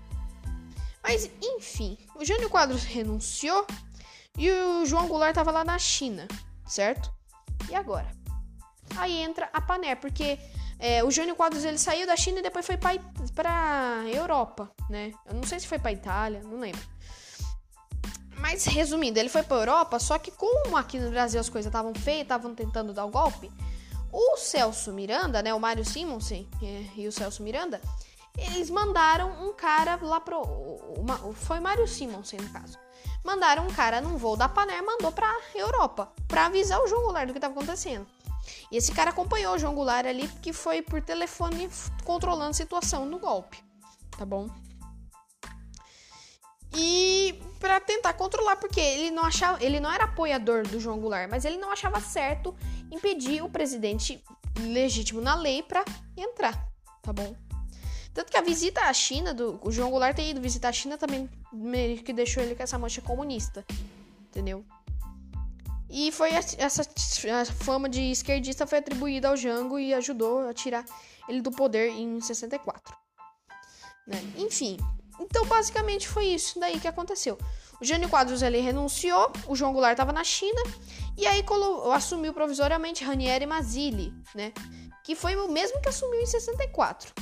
[1.04, 3.66] Mas, enfim, o Jânio Quadros renunciou
[4.38, 6.28] e o João Goulart estava lá na China,
[6.68, 7.14] certo?
[7.70, 8.12] E agora?
[8.98, 10.40] Aí entra a Pané, porque
[10.80, 15.12] é, o Jânio Quadros ele saiu da China e depois foi para Europa, né?
[15.28, 16.82] Eu não sei se foi para Itália, não lembro.
[18.38, 21.94] Mas resumindo, ele foi para Europa, só que como aqui no Brasil as coisas estavam
[21.96, 23.50] feias, estavam tentando dar o golpe,
[24.16, 26.48] o Celso Miranda, né, o Mário Simonsen
[26.96, 27.82] e o Celso Miranda,
[28.38, 30.42] eles mandaram um cara lá pro.
[30.98, 32.80] Uma, foi Mário Simonsen, no caso.
[33.26, 37.28] Mandaram um cara num voo da Paner, mandou pra Europa, pra avisar o João Goulart
[37.28, 38.08] do que tava acontecendo.
[38.72, 41.70] E esse cara acompanhou o João Goulart ali, que foi por telefone
[42.06, 43.62] controlando a situação do golpe.
[44.18, 44.48] Tá bom?
[46.76, 51.30] E para tentar controlar, porque ele não achava, ele não era apoiador do João Goulart,
[51.30, 52.56] mas ele não achava certo
[52.92, 54.24] impedir o presidente
[54.60, 55.84] legítimo na lei para
[56.18, 56.68] entrar,
[57.02, 57.36] tá bom?
[58.14, 60.98] Tanto que a visita à China do o João Goulart ter ido visitar a China
[60.98, 63.66] também meio que deixou ele com essa mancha comunista,
[64.30, 64.64] entendeu?
[65.90, 66.84] E foi essa
[67.46, 70.84] fama de esquerdista foi atribuída ao Jango e ajudou a tirar
[71.28, 72.96] ele do poder em 64.
[74.08, 74.18] Né?
[74.38, 74.78] Enfim,
[75.20, 77.38] então, basicamente foi isso daí que aconteceu.
[77.80, 80.62] O Jânio Quadros ele renunciou, o João Goulart estava na China,
[81.18, 81.44] e aí
[81.94, 84.54] assumiu provisoriamente Ranieri Mazzilli, né?
[85.04, 87.14] Que foi o mesmo que assumiu em 64.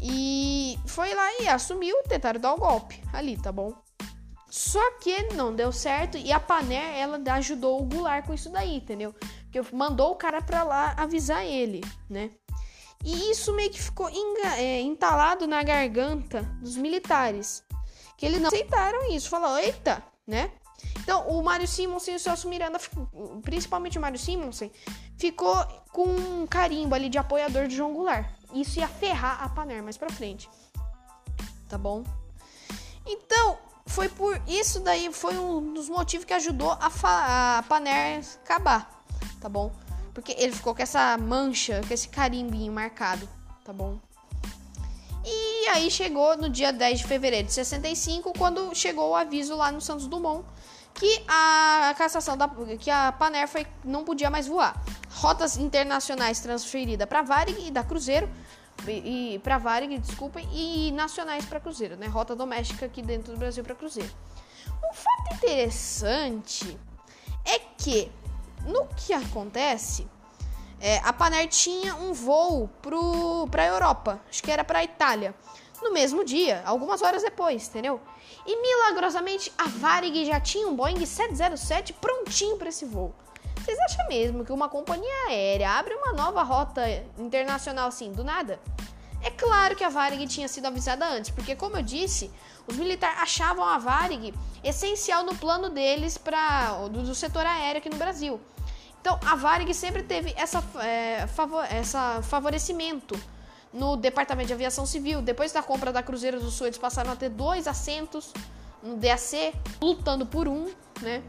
[0.00, 3.72] E foi lá e assumiu, tentaram dar o golpe ali, tá bom?
[4.50, 8.76] Só que não deu certo e a Paner, ela ajudou o Goulart com isso daí,
[8.76, 9.14] entendeu?
[9.42, 12.30] Porque mandou o cara pra lá avisar ele, né?
[13.04, 17.62] E isso meio que ficou é, entalado na garganta dos militares.
[18.16, 19.28] Que eles não aceitaram isso.
[19.28, 20.50] Falou, eita, né?
[21.00, 22.78] Então, o Mário Simonsen e o Celso Miranda,
[23.42, 24.72] principalmente o Mário Simonsen,
[25.16, 25.56] ficou
[25.92, 28.28] com um carimbo ali de apoiador de João Goulart.
[28.52, 30.48] Isso ia ferrar a Paner mais pra frente.
[31.68, 32.04] Tá bom?
[33.06, 39.04] Então, foi por isso daí, foi um dos motivos que ajudou a, a Paner acabar.
[39.40, 39.70] Tá bom?
[40.16, 43.28] Porque ele ficou com essa mancha, com esse carimbinho marcado,
[43.62, 43.98] tá bom?
[45.22, 49.70] E aí chegou no dia 10 de fevereiro de 65, quando chegou o aviso lá
[49.70, 50.42] no Santos Dumont
[50.94, 52.48] que a cassação da
[52.80, 54.82] que a Paner foi, não podia mais voar.
[55.10, 58.26] Rotas internacionais transferidas para Varig e da Cruzeiro
[58.88, 62.06] e, e para Varig, desculpem, e nacionais para Cruzeiro, né?
[62.06, 64.10] Rota doméstica aqui dentro do Brasil para Cruzeiro.
[64.66, 66.78] Um fato interessante
[67.44, 68.10] é que
[68.66, 70.06] no que acontece,
[70.80, 72.68] é, a Paner tinha um voo
[73.50, 75.34] para a Europa, acho que era para a Itália,
[75.82, 78.00] no mesmo dia, algumas horas depois, entendeu?
[78.46, 83.14] E milagrosamente a Varig já tinha um Boeing 707 prontinho para esse voo.
[83.56, 86.82] Vocês acham mesmo que uma companhia aérea abre uma nova rota
[87.18, 88.60] internacional assim, do nada?
[89.22, 92.30] É claro que a Varig tinha sido avisada antes, porque como eu disse,
[92.68, 97.88] os militares achavam a Varig essencial no plano deles para do, do, setor aéreo aqui
[97.88, 98.40] no Brasil.
[99.06, 103.16] Então a Varig sempre teve essa, é, favor, essa favorecimento
[103.72, 105.22] no Departamento de Aviação Civil.
[105.22, 108.32] Depois da compra da Cruzeiro do Sul, eles passaram a ter dois assentos
[108.82, 110.68] no DAC, lutando por um,
[111.00, 111.22] né?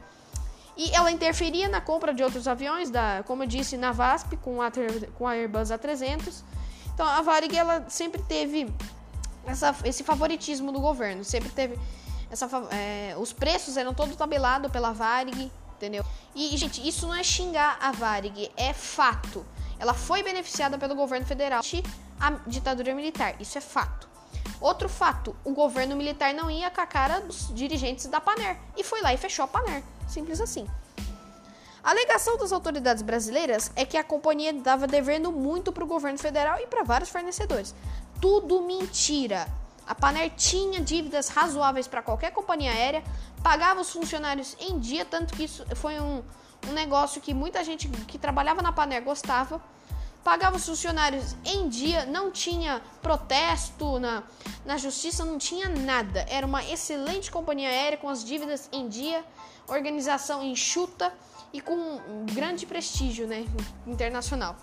[0.76, 4.60] E ela interferia na compra de outros aviões, da, como eu disse, na VASP, com
[4.60, 4.72] a,
[5.16, 6.42] com a Airbus A300.
[6.96, 8.74] Então, a Varig, ela sempre teve
[9.46, 11.24] essa, esse favoritismo do governo.
[11.24, 11.78] Sempre teve
[12.32, 12.50] essa...
[12.72, 16.04] É, os preços eram todos tabelados pela Varig, entendeu?
[16.36, 19.46] E, gente, isso não é xingar a Varig, é fato.
[19.80, 21.62] Ela foi beneficiada pelo governo federal
[22.20, 24.10] a ditadura militar, isso é fato.
[24.60, 28.84] Outro fato, o governo militar não ia com a cara dos dirigentes da Paner e
[28.84, 29.84] foi lá e fechou a Paner.
[30.08, 30.68] Simples assim.
[31.84, 36.18] A alegação das autoridades brasileiras é que a companhia estava devendo muito para o governo
[36.18, 37.74] federal e para vários fornecedores.
[38.20, 39.48] Tudo mentira.
[39.88, 43.04] A Paner tinha dívidas razoáveis para qualquer companhia aérea,
[43.42, 46.22] pagava os funcionários em dia, tanto que isso foi um,
[46.68, 49.62] um negócio que muita gente que trabalhava na Paner gostava.
[50.24, 54.24] Pagava os funcionários em dia, não tinha protesto na,
[54.66, 56.26] na justiça, não tinha nada.
[56.28, 59.24] Era uma excelente companhia aérea com as dívidas em dia
[59.68, 61.14] organização enxuta
[61.52, 63.46] e com grande prestígio né,
[63.86, 64.56] internacional.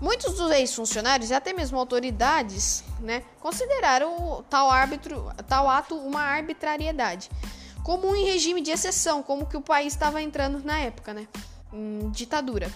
[0.00, 7.28] Muitos dos ex-funcionários e até mesmo autoridades né, consideraram tal, árbitro, tal ato uma arbitrariedade,
[7.82, 11.26] como em regime de exceção, como que o país estava entrando na época, né,
[11.72, 12.70] em ditadura.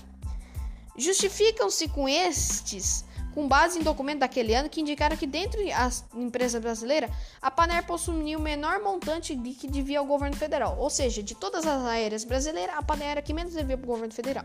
[0.97, 3.05] Justificam-se com estes
[3.35, 7.85] com base em documentos daquele ano que indicaram que dentro da empresa brasileira, a Paner
[7.87, 10.77] possuía o menor montante de que devia ao governo federal.
[10.79, 13.89] Ou seja, de todas as aéreas brasileiras, a Paner era que menos devia para o
[13.89, 14.45] governo federal.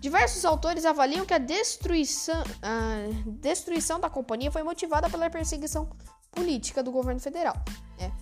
[0.00, 5.88] Diversos autores avaliam que a destruição, a destruição da companhia foi motivada pela perseguição
[6.30, 7.54] política do governo federal,
[7.98, 8.12] né?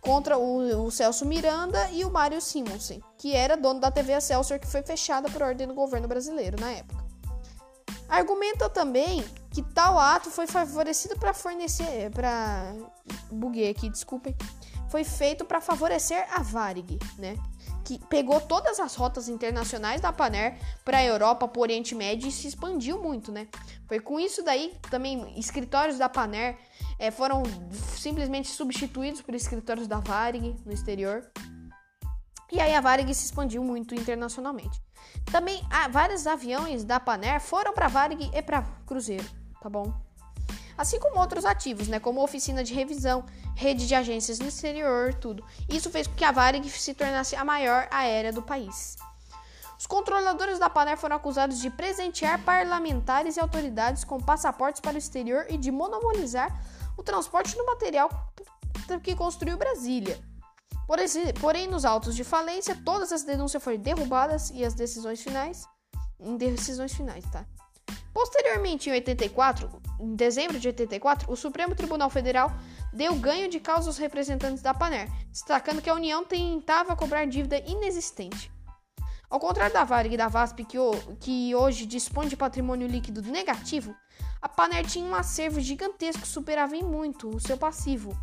[0.00, 4.58] contra o, o, Celso Miranda e o Mário Simonsen, que era dono da TV Excelsior,
[4.58, 7.04] que foi fechada por ordem do governo brasileiro na época.
[8.08, 12.10] Argumenta também que tal ato foi favorecido para fornecer.
[12.10, 12.74] para
[13.30, 14.34] Buguei aqui, desculpem.
[14.90, 17.36] Foi feito para favorecer a Varig, né?
[17.84, 22.28] Que pegou todas as rotas internacionais da Paner para a Europa, para o Oriente Médio
[22.28, 23.46] e se expandiu muito, né?
[23.86, 26.58] Foi com isso daí também escritórios da Paner
[26.98, 27.42] é, foram
[27.96, 31.24] simplesmente substituídos por escritórios da Varig no exterior.
[32.52, 34.82] E aí a Varig se expandiu muito internacionalmente.
[35.30, 39.28] Também há vários aviões da Paner foram para Varig e para Cruzeiro,
[39.62, 40.09] tá bom?
[40.80, 43.22] Assim como outros ativos, né, como oficina de revisão,
[43.54, 45.44] rede de agências no exterior, tudo.
[45.68, 48.96] Isso fez com que a Varig se tornasse a maior aérea do país.
[49.78, 54.98] Os controladores da Paner foram acusados de presentear parlamentares e autoridades com passaportes para o
[54.98, 56.50] exterior e de monopolizar
[56.96, 58.08] o transporte do material
[59.02, 60.18] que construiu Brasília.
[61.42, 65.68] Porém, nos autos de falência, todas as denúncias foram derrubadas e as decisões finais.
[66.18, 67.44] Em decisões finais, tá?
[68.12, 72.52] Posteriormente, em 84, em dezembro de 84, o Supremo Tribunal Federal
[72.92, 77.58] deu ganho de causa aos representantes da Paner, destacando que a União tentava cobrar dívida
[77.66, 78.50] inexistente.
[79.28, 80.76] Ao contrário da Varig e da VASP, que,
[81.20, 83.94] que hoje dispõe de patrimônio líquido negativo,
[84.42, 88.16] a Paner tinha um acervo gigantesco que superava em muito o seu passivo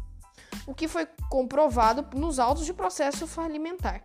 [0.65, 4.03] o que foi comprovado nos autos de processo falimentar.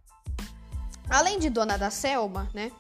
[1.09, 2.71] Além de dona da Selma, né,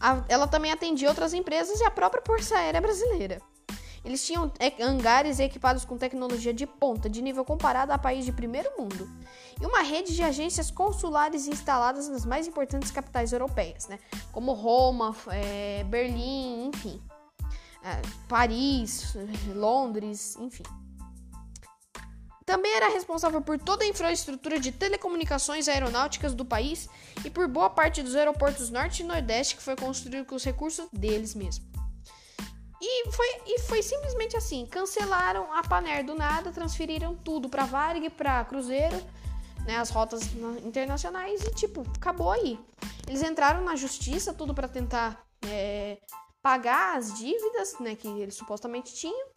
[0.00, 3.40] a, ela também atendia outras empresas e a própria Força Aérea Brasileira.
[4.04, 8.70] Eles tinham hangares equipados com tecnologia de ponta, de nível comparado a país de primeiro
[8.78, 9.08] mundo,
[9.60, 13.98] e uma rede de agências consulares instaladas nas mais importantes capitais europeias, né,
[14.32, 17.02] como Roma, é, Berlim, enfim,
[17.82, 19.14] é, Paris,
[19.54, 20.62] Londres, enfim.
[22.50, 26.88] Também era responsável por toda a infraestrutura de telecomunicações aeronáuticas do país
[27.24, 30.88] e por boa parte dos aeroportos norte e nordeste que foi construído com os recursos
[30.92, 31.64] deles mesmo.
[32.82, 38.10] E foi, e foi simplesmente assim: cancelaram a Paner do nada, transferiram tudo para Varig,
[38.10, 39.00] para Cruzeiro,
[39.64, 40.22] né, as rotas
[40.64, 42.58] internacionais e tipo, acabou aí.
[43.06, 45.98] Eles entraram na justiça, tudo para tentar é,
[46.42, 49.28] pagar as dívidas né, que eles supostamente tinham.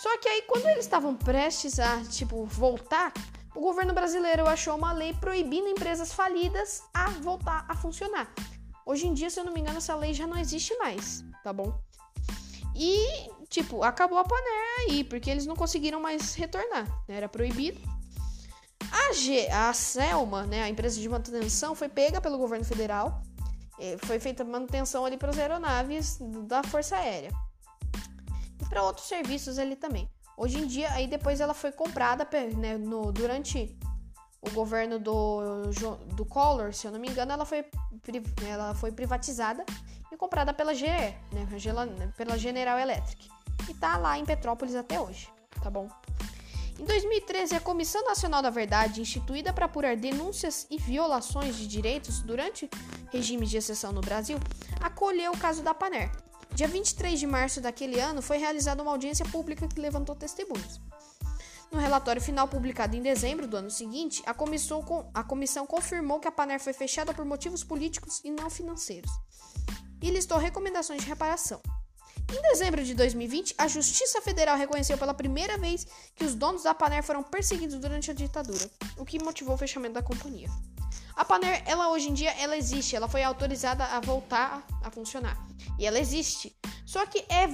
[0.00, 3.12] Só que aí, quando eles estavam prestes a, tipo, voltar,
[3.54, 8.32] o governo brasileiro achou uma lei proibindo empresas falidas a voltar a funcionar.
[8.86, 11.52] Hoje em dia, se eu não me engano, essa lei já não existe mais, tá
[11.52, 11.78] bom?
[12.74, 17.16] E, tipo, acabou a Paner aí, porque eles não conseguiram mais retornar, né?
[17.16, 17.78] Era proibido.
[18.90, 23.22] A, G, a Selma, né, a empresa de manutenção, foi pega pelo governo federal.
[24.06, 27.30] Foi feita manutenção ali para as aeronaves da Força Aérea.
[28.60, 30.08] E para outros serviços ali também.
[30.36, 33.76] Hoje em dia, aí depois ela foi comprada né, no, durante
[34.40, 35.62] o governo do,
[36.14, 37.64] do Collor, se eu não me engano, ela foi,
[38.48, 39.64] ela foi privatizada
[40.10, 41.46] e comprada pela GE, né,
[42.16, 43.28] pela General Electric.
[43.68, 45.28] E tá lá em Petrópolis até hoje,
[45.62, 45.88] tá bom?
[46.78, 52.22] Em 2013, a Comissão Nacional da Verdade, instituída para apurar denúncias e violações de direitos
[52.22, 52.70] durante
[53.12, 54.38] regimes de exceção no Brasil,
[54.80, 56.10] acolheu o caso da Paner.
[56.60, 60.78] Dia 23 de março daquele ano, foi realizada uma audiência pública que levantou testemunhos.
[61.72, 64.84] No relatório final publicado em dezembro do ano seguinte, a comissão,
[65.14, 69.10] a comissão confirmou que a Paner foi fechada por motivos políticos e não financeiros
[70.02, 71.62] e listou recomendações de reparação.
[72.30, 76.74] Em dezembro de 2020, a Justiça Federal reconheceu pela primeira vez que os donos da
[76.74, 80.50] Paner foram perseguidos durante a ditadura, o que motivou o fechamento da companhia.
[81.20, 85.36] A Paner, ela hoje em dia, ela existe, ela foi autorizada a voltar a funcionar.
[85.78, 86.56] E ela existe.
[86.86, 87.44] Só que é,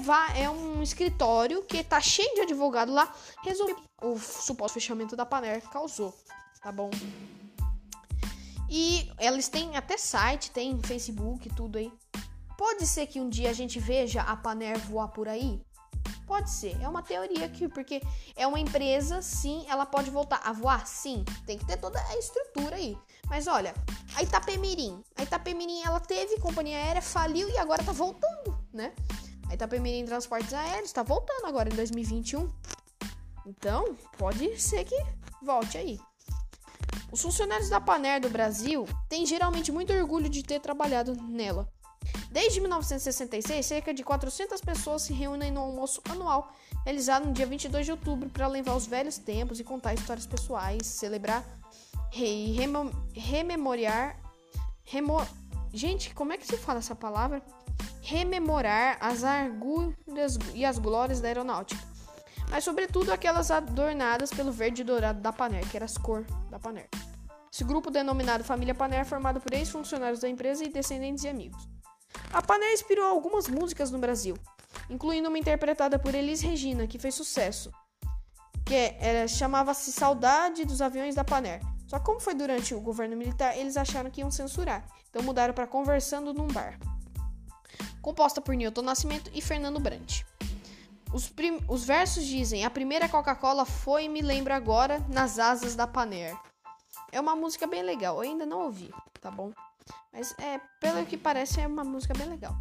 [0.40, 3.12] é um escritório que tá cheio de advogado lá,
[3.42, 6.16] resolveu o suposto fechamento da Paner causou,
[6.62, 6.90] tá bom?
[8.70, 11.92] E eles têm até site, tem Facebook, tudo aí.
[12.56, 15.60] Pode ser que um dia a gente veja a Paner voar por aí?
[16.26, 18.02] Pode ser, é uma teoria aqui, porque
[18.34, 22.18] é uma empresa, sim, ela pode voltar a voar, sim, tem que ter toda a
[22.18, 22.98] estrutura aí.
[23.28, 23.72] Mas olha,
[24.16, 28.92] a Itapemirim, a Itapemirim, ela teve companhia aérea, faliu e agora tá voltando, né?
[29.48, 32.50] A Itapemirim Transportes Aéreos tá voltando agora em 2021.
[33.46, 34.96] Então, pode ser que
[35.40, 36.00] volte aí.
[37.12, 41.68] Os funcionários da Paner do Brasil têm geralmente muito orgulho de ter trabalhado nela.
[42.30, 46.52] Desde 1966, cerca de 400 pessoas se reúnem no almoço anual,
[46.84, 50.86] realizado no dia 22 de outubro, para lembrar os velhos tempos e contar histórias pessoais,
[50.86, 51.44] celebrar
[52.14, 54.20] e remo, rememorar.
[54.84, 55.26] Remo,
[55.72, 57.42] gente, como é que se fala essa palavra?
[58.02, 61.82] Rememorar as arguras e as glórias da aeronáutica.
[62.50, 66.58] Mas, sobretudo, aquelas adornadas pelo verde e dourado da Paner, que era as cor da
[66.58, 66.88] Paner.
[67.52, 71.68] Esse grupo, denominado Família Paner, é formado por ex-funcionários da empresa e descendentes e amigos.
[72.32, 74.36] A Paner inspirou algumas músicas no Brasil,
[74.90, 77.70] incluindo uma interpretada por Elis Regina, que fez sucesso,
[78.64, 81.60] que é, chamava-se Saudade dos Aviões da Paner.
[81.86, 85.66] Só como foi durante o governo militar, eles acharam que iam censurar, então mudaram para
[85.66, 86.78] Conversando num Bar.
[88.02, 90.22] Composta por Newton Nascimento e Fernando Brant.
[91.12, 91.32] Os,
[91.68, 96.36] os versos dizem: A primeira Coca-Cola foi me lembro agora nas asas da Paner.
[97.12, 99.52] É uma música bem legal, eu ainda não ouvi, tá bom?
[100.12, 102.56] Mas é, pelo que parece, é uma música bem legal.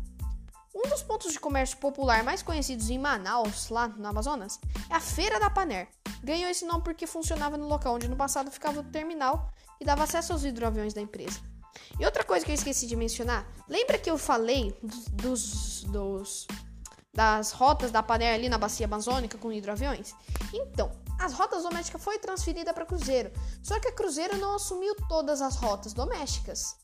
[0.75, 4.59] Um dos pontos de comércio popular mais conhecidos em Manaus, lá no Amazonas,
[4.89, 5.87] é a Feira da Paner.
[6.21, 10.03] Ganhou esse nome porque funcionava no local onde no passado ficava o terminal e dava
[10.03, 11.39] acesso aos hidroaviões da empresa.
[11.97, 14.77] E outra coisa que eu esqueci de mencionar, lembra que eu falei
[15.13, 16.47] dos, dos
[17.13, 20.13] das rotas da Paner ali na bacia amazônica com hidroaviões?
[20.53, 23.31] Então, as rotas domésticas foi transferida para Cruzeiro,
[23.63, 26.75] só que a Cruzeiro não assumiu todas as rotas domésticas.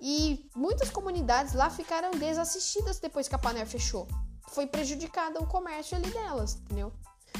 [0.00, 4.06] E muitas comunidades lá ficaram desassistidas depois que a Paner fechou.
[4.48, 6.92] Foi prejudicada o comércio ali delas, entendeu?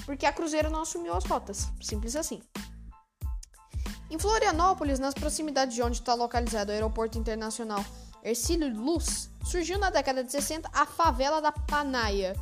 [0.04, 2.42] Porque a Cruzeiro não assumiu as rotas, simples assim.
[4.10, 7.84] Em Florianópolis, nas proximidades de onde está localizado o Aeroporto Internacional
[8.22, 12.34] Ercílio Luz, surgiu na década de 60 a favela da Panaia,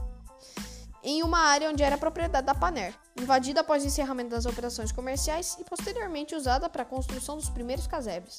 [1.02, 5.56] em uma área onde era propriedade da Paner, invadida após o encerramento das operações comerciais
[5.58, 8.38] e posteriormente usada para a construção dos primeiros casebres.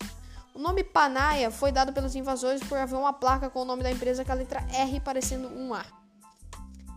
[0.53, 3.91] O nome Panaia foi dado pelos invasores por haver uma placa com o nome da
[3.91, 5.83] empresa com a letra R parecendo um A.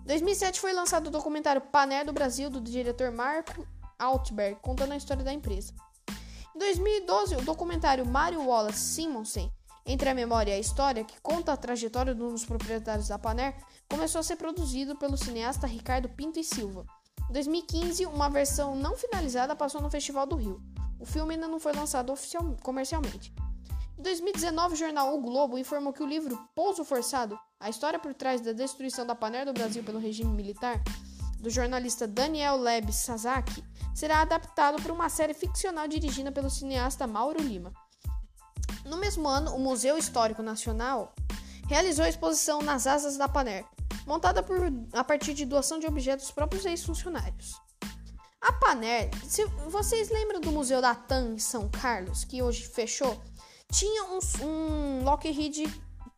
[0.02, 3.66] Em 2007 foi lançado o documentário Paner do Brasil do diretor Marco
[3.98, 5.72] Altberg, contando a história da empresa.
[6.54, 9.50] Em 2012, o documentário Mario Wallace Simonsen,
[9.86, 13.18] Entre a Memória e a História, que conta a trajetória de um dos proprietários da
[13.18, 13.56] Paner,
[13.88, 16.84] começou a ser produzido pelo cineasta Ricardo Pinto e Silva.
[17.30, 20.62] Em 2015, uma versão não finalizada passou no Festival do Rio.
[20.98, 22.12] O filme ainda não foi lançado
[22.62, 23.32] comercialmente.
[23.98, 28.12] Em 2019, o jornal O Globo informou que o livro Pouso Forçado, a história por
[28.12, 30.82] trás da destruição da Panera do Brasil pelo regime militar,
[31.40, 37.40] do jornalista Daniel Leb Sasaki, será adaptado para uma série ficcional dirigida pelo cineasta Mauro
[37.40, 37.72] Lima.
[38.84, 41.14] No mesmo ano, o Museu Histórico Nacional
[41.66, 43.64] realizou a exposição Nas Asas da Paner,
[44.06, 44.58] montada por,
[44.92, 47.65] a partir de doação de objetos próprios ex-funcionários.
[48.46, 53.20] A Paner, se vocês lembram do Museu da TAM em São Carlos, que hoje fechou,
[53.72, 55.64] tinha um, um Lockheed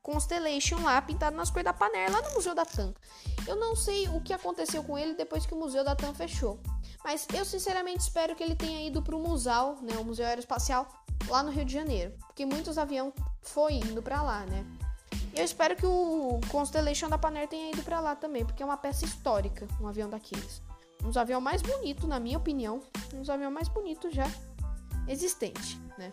[0.03, 2.93] Constellation lá, pintado nas cores da Paner, lá no Museu da TAM.
[3.47, 6.61] Eu não sei o que aconteceu com ele depois que o Museu da TAM fechou.
[7.03, 10.87] Mas eu sinceramente espero que ele tenha ido para o Museu, né, o Museu Aeroespacial,
[11.29, 12.13] lá no Rio de Janeiro.
[12.27, 14.67] Porque muitos aviões foi indo para lá, né?
[15.35, 18.77] Eu espero que o Constellation da Panair tenha ido para lá também, porque é uma
[18.77, 20.68] peça histórica, um avião daqueles.
[21.03, 22.83] Um dos aviões mais bonitos, na minha opinião,
[23.15, 24.27] um dos aviões mais bonitos já
[25.07, 26.13] existente, né?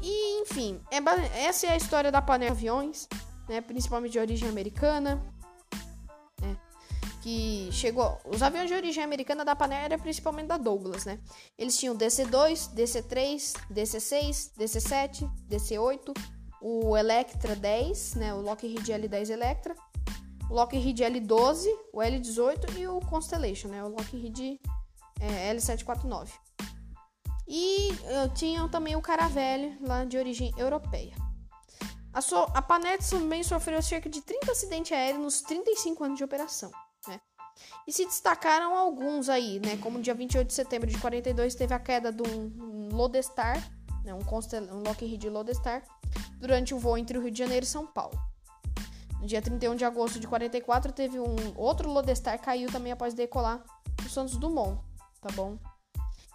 [0.00, 0.98] E, enfim, é,
[1.44, 3.08] essa é a história da Panair Aviões,
[3.48, 3.60] né?
[3.60, 5.22] Principalmente de origem americana,
[6.40, 6.56] né?
[7.22, 8.18] Que chegou...
[8.24, 11.20] Os aviões de origem americana da Panair era principalmente da Douglas, né?
[11.56, 16.12] Eles tinham DC-2, DC-3, DC-6, DC-7, DC-8
[16.62, 19.74] o Electra 10, né, o Lockheed L10 Electra,
[20.52, 24.60] o Lockheed L12, o L18 e o Constellation, né, o Lockheed
[25.18, 26.28] é, L749.
[27.48, 31.14] E eu tinha também o Caravelle, lá de origem europeia.
[32.12, 32.60] A, so, a
[33.08, 36.70] também sofreu cerca de 30 acidentes aéreos nos 35 anos de operação.
[37.08, 37.18] Né?
[37.86, 39.78] E se destacaram alguns aí, né?
[39.78, 43.56] Como dia 28 de setembro de 42 teve a queda de um, Lodestar,
[44.04, 44.12] né?
[44.12, 45.82] um, um Lockheed Lodestar,
[46.38, 48.31] durante o voo entre o Rio de Janeiro e São Paulo.
[49.22, 53.62] No dia 31 de agosto de 44, teve um outro Lodestar caiu também após decolar
[54.02, 54.80] do Santos Dumont,
[55.20, 55.56] tá bom?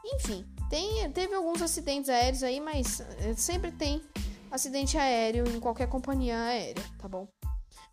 [0.06, 4.02] Enfim, tem, teve alguns acidentes aéreos aí, mas eh, sempre tem
[4.50, 7.28] acidente aéreo em qualquer companhia aérea, tá bom?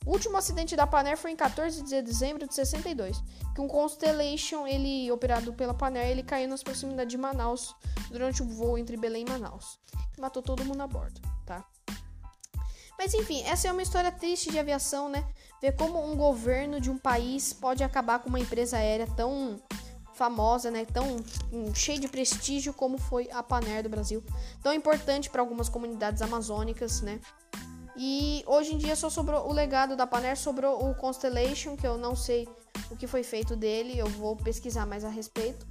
[0.06, 3.20] O último acidente da Panair foi em 14 de dezembro de 62,
[3.52, 7.74] que um Constellation, ele operado pela Panair, ele caiu nas proximidades de Manaus
[8.12, 9.76] durante o voo entre Belém e Manaus,
[10.20, 11.66] matou todo mundo a bordo, tá?
[12.98, 15.24] Mas enfim, essa é uma história triste de aviação, né?
[15.60, 19.60] Ver como um governo de um país pode acabar com uma empresa aérea tão
[20.14, 20.84] famosa, né?
[20.84, 21.16] Tão
[21.52, 24.22] um, cheia de prestígio como foi a Panair do Brasil,
[24.62, 27.20] tão importante para algumas comunidades amazônicas, né?
[27.96, 31.96] E hoje em dia só sobrou o legado da Panair, sobrou o Constellation, que eu
[31.96, 32.48] não sei
[32.90, 35.66] o que foi feito dele, eu vou pesquisar mais a respeito.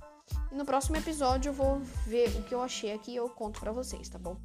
[0.51, 3.59] E no próximo episódio eu vou ver o que eu achei aqui e eu conto
[3.59, 4.37] para vocês, tá bom?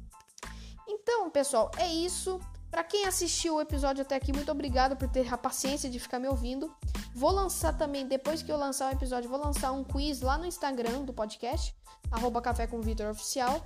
[0.87, 2.39] Então, pessoal, é isso.
[2.69, 6.19] Para quem assistiu o episódio até aqui, muito obrigado por ter a paciência de ficar
[6.19, 6.73] me ouvindo.
[7.15, 10.45] Vou lançar também, depois que eu lançar o episódio, vou lançar um quiz lá no
[10.45, 11.75] Instagram do podcast,
[12.11, 13.59] arroba Café com Vitor Oficial.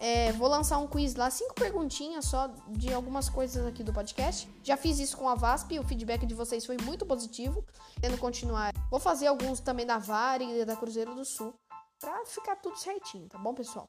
[0.00, 4.48] É, vou lançar um quiz lá, cinco perguntinhas só de algumas coisas aqui do podcast.
[4.62, 7.64] Já fiz isso com a VASP, o feedback de vocês foi muito positivo.
[8.00, 11.54] Tendo continuar, vou fazer alguns também da Vare e da Cruzeiro do Sul,
[12.00, 13.88] pra ficar tudo certinho, tá bom, pessoal?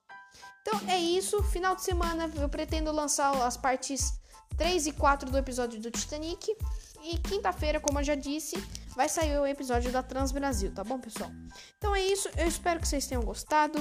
[0.72, 4.14] Então é isso, final de semana eu pretendo lançar as partes
[4.56, 6.56] 3 e 4 do episódio do Titanic.
[7.02, 8.56] E quinta-feira, como eu já disse,
[8.96, 11.32] vai sair o episódio da Trans Brasil, tá bom, pessoal?
[11.80, 13.80] Então é isso, eu espero que vocês tenham gostado.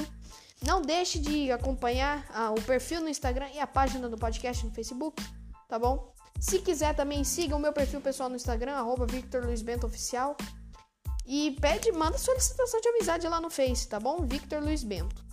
[0.63, 4.73] Não deixe de acompanhar ah, o perfil no Instagram e a página do podcast no
[4.73, 5.23] Facebook,
[5.69, 6.15] tá bom?
[6.41, 10.35] Se quiser também, siga o meu perfil pessoal no Instagram, arroba Victor Luiz Bento Oficial.
[11.27, 14.25] E pede, manda solicitação de amizade lá no Face, tá bom?
[14.25, 15.28] Victor Luiz Bento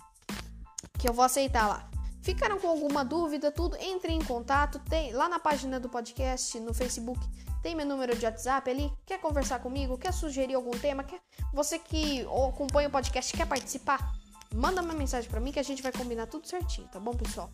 [0.98, 1.88] que eu vou aceitar lá.
[2.22, 6.74] Ficaram com alguma dúvida, tudo, entre em contato, tem lá na página do podcast, no
[6.74, 7.20] Facebook,
[7.62, 11.20] tem meu número de WhatsApp ali, quer conversar comigo, quer sugerir algum tema, quer
[11.52, 14.12] você que acompanha o podcast quer participar,
[14.52, 17.48] manda uma mensagem para mim que a gente vai combinar tudo certinho, tá bom, pessoal?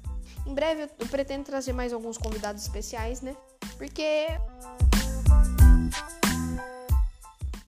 [0.46, 3.36] Em breve eu pretendo trazer mais alguns convidados especiais, né?
[3.76, 4.26] Porque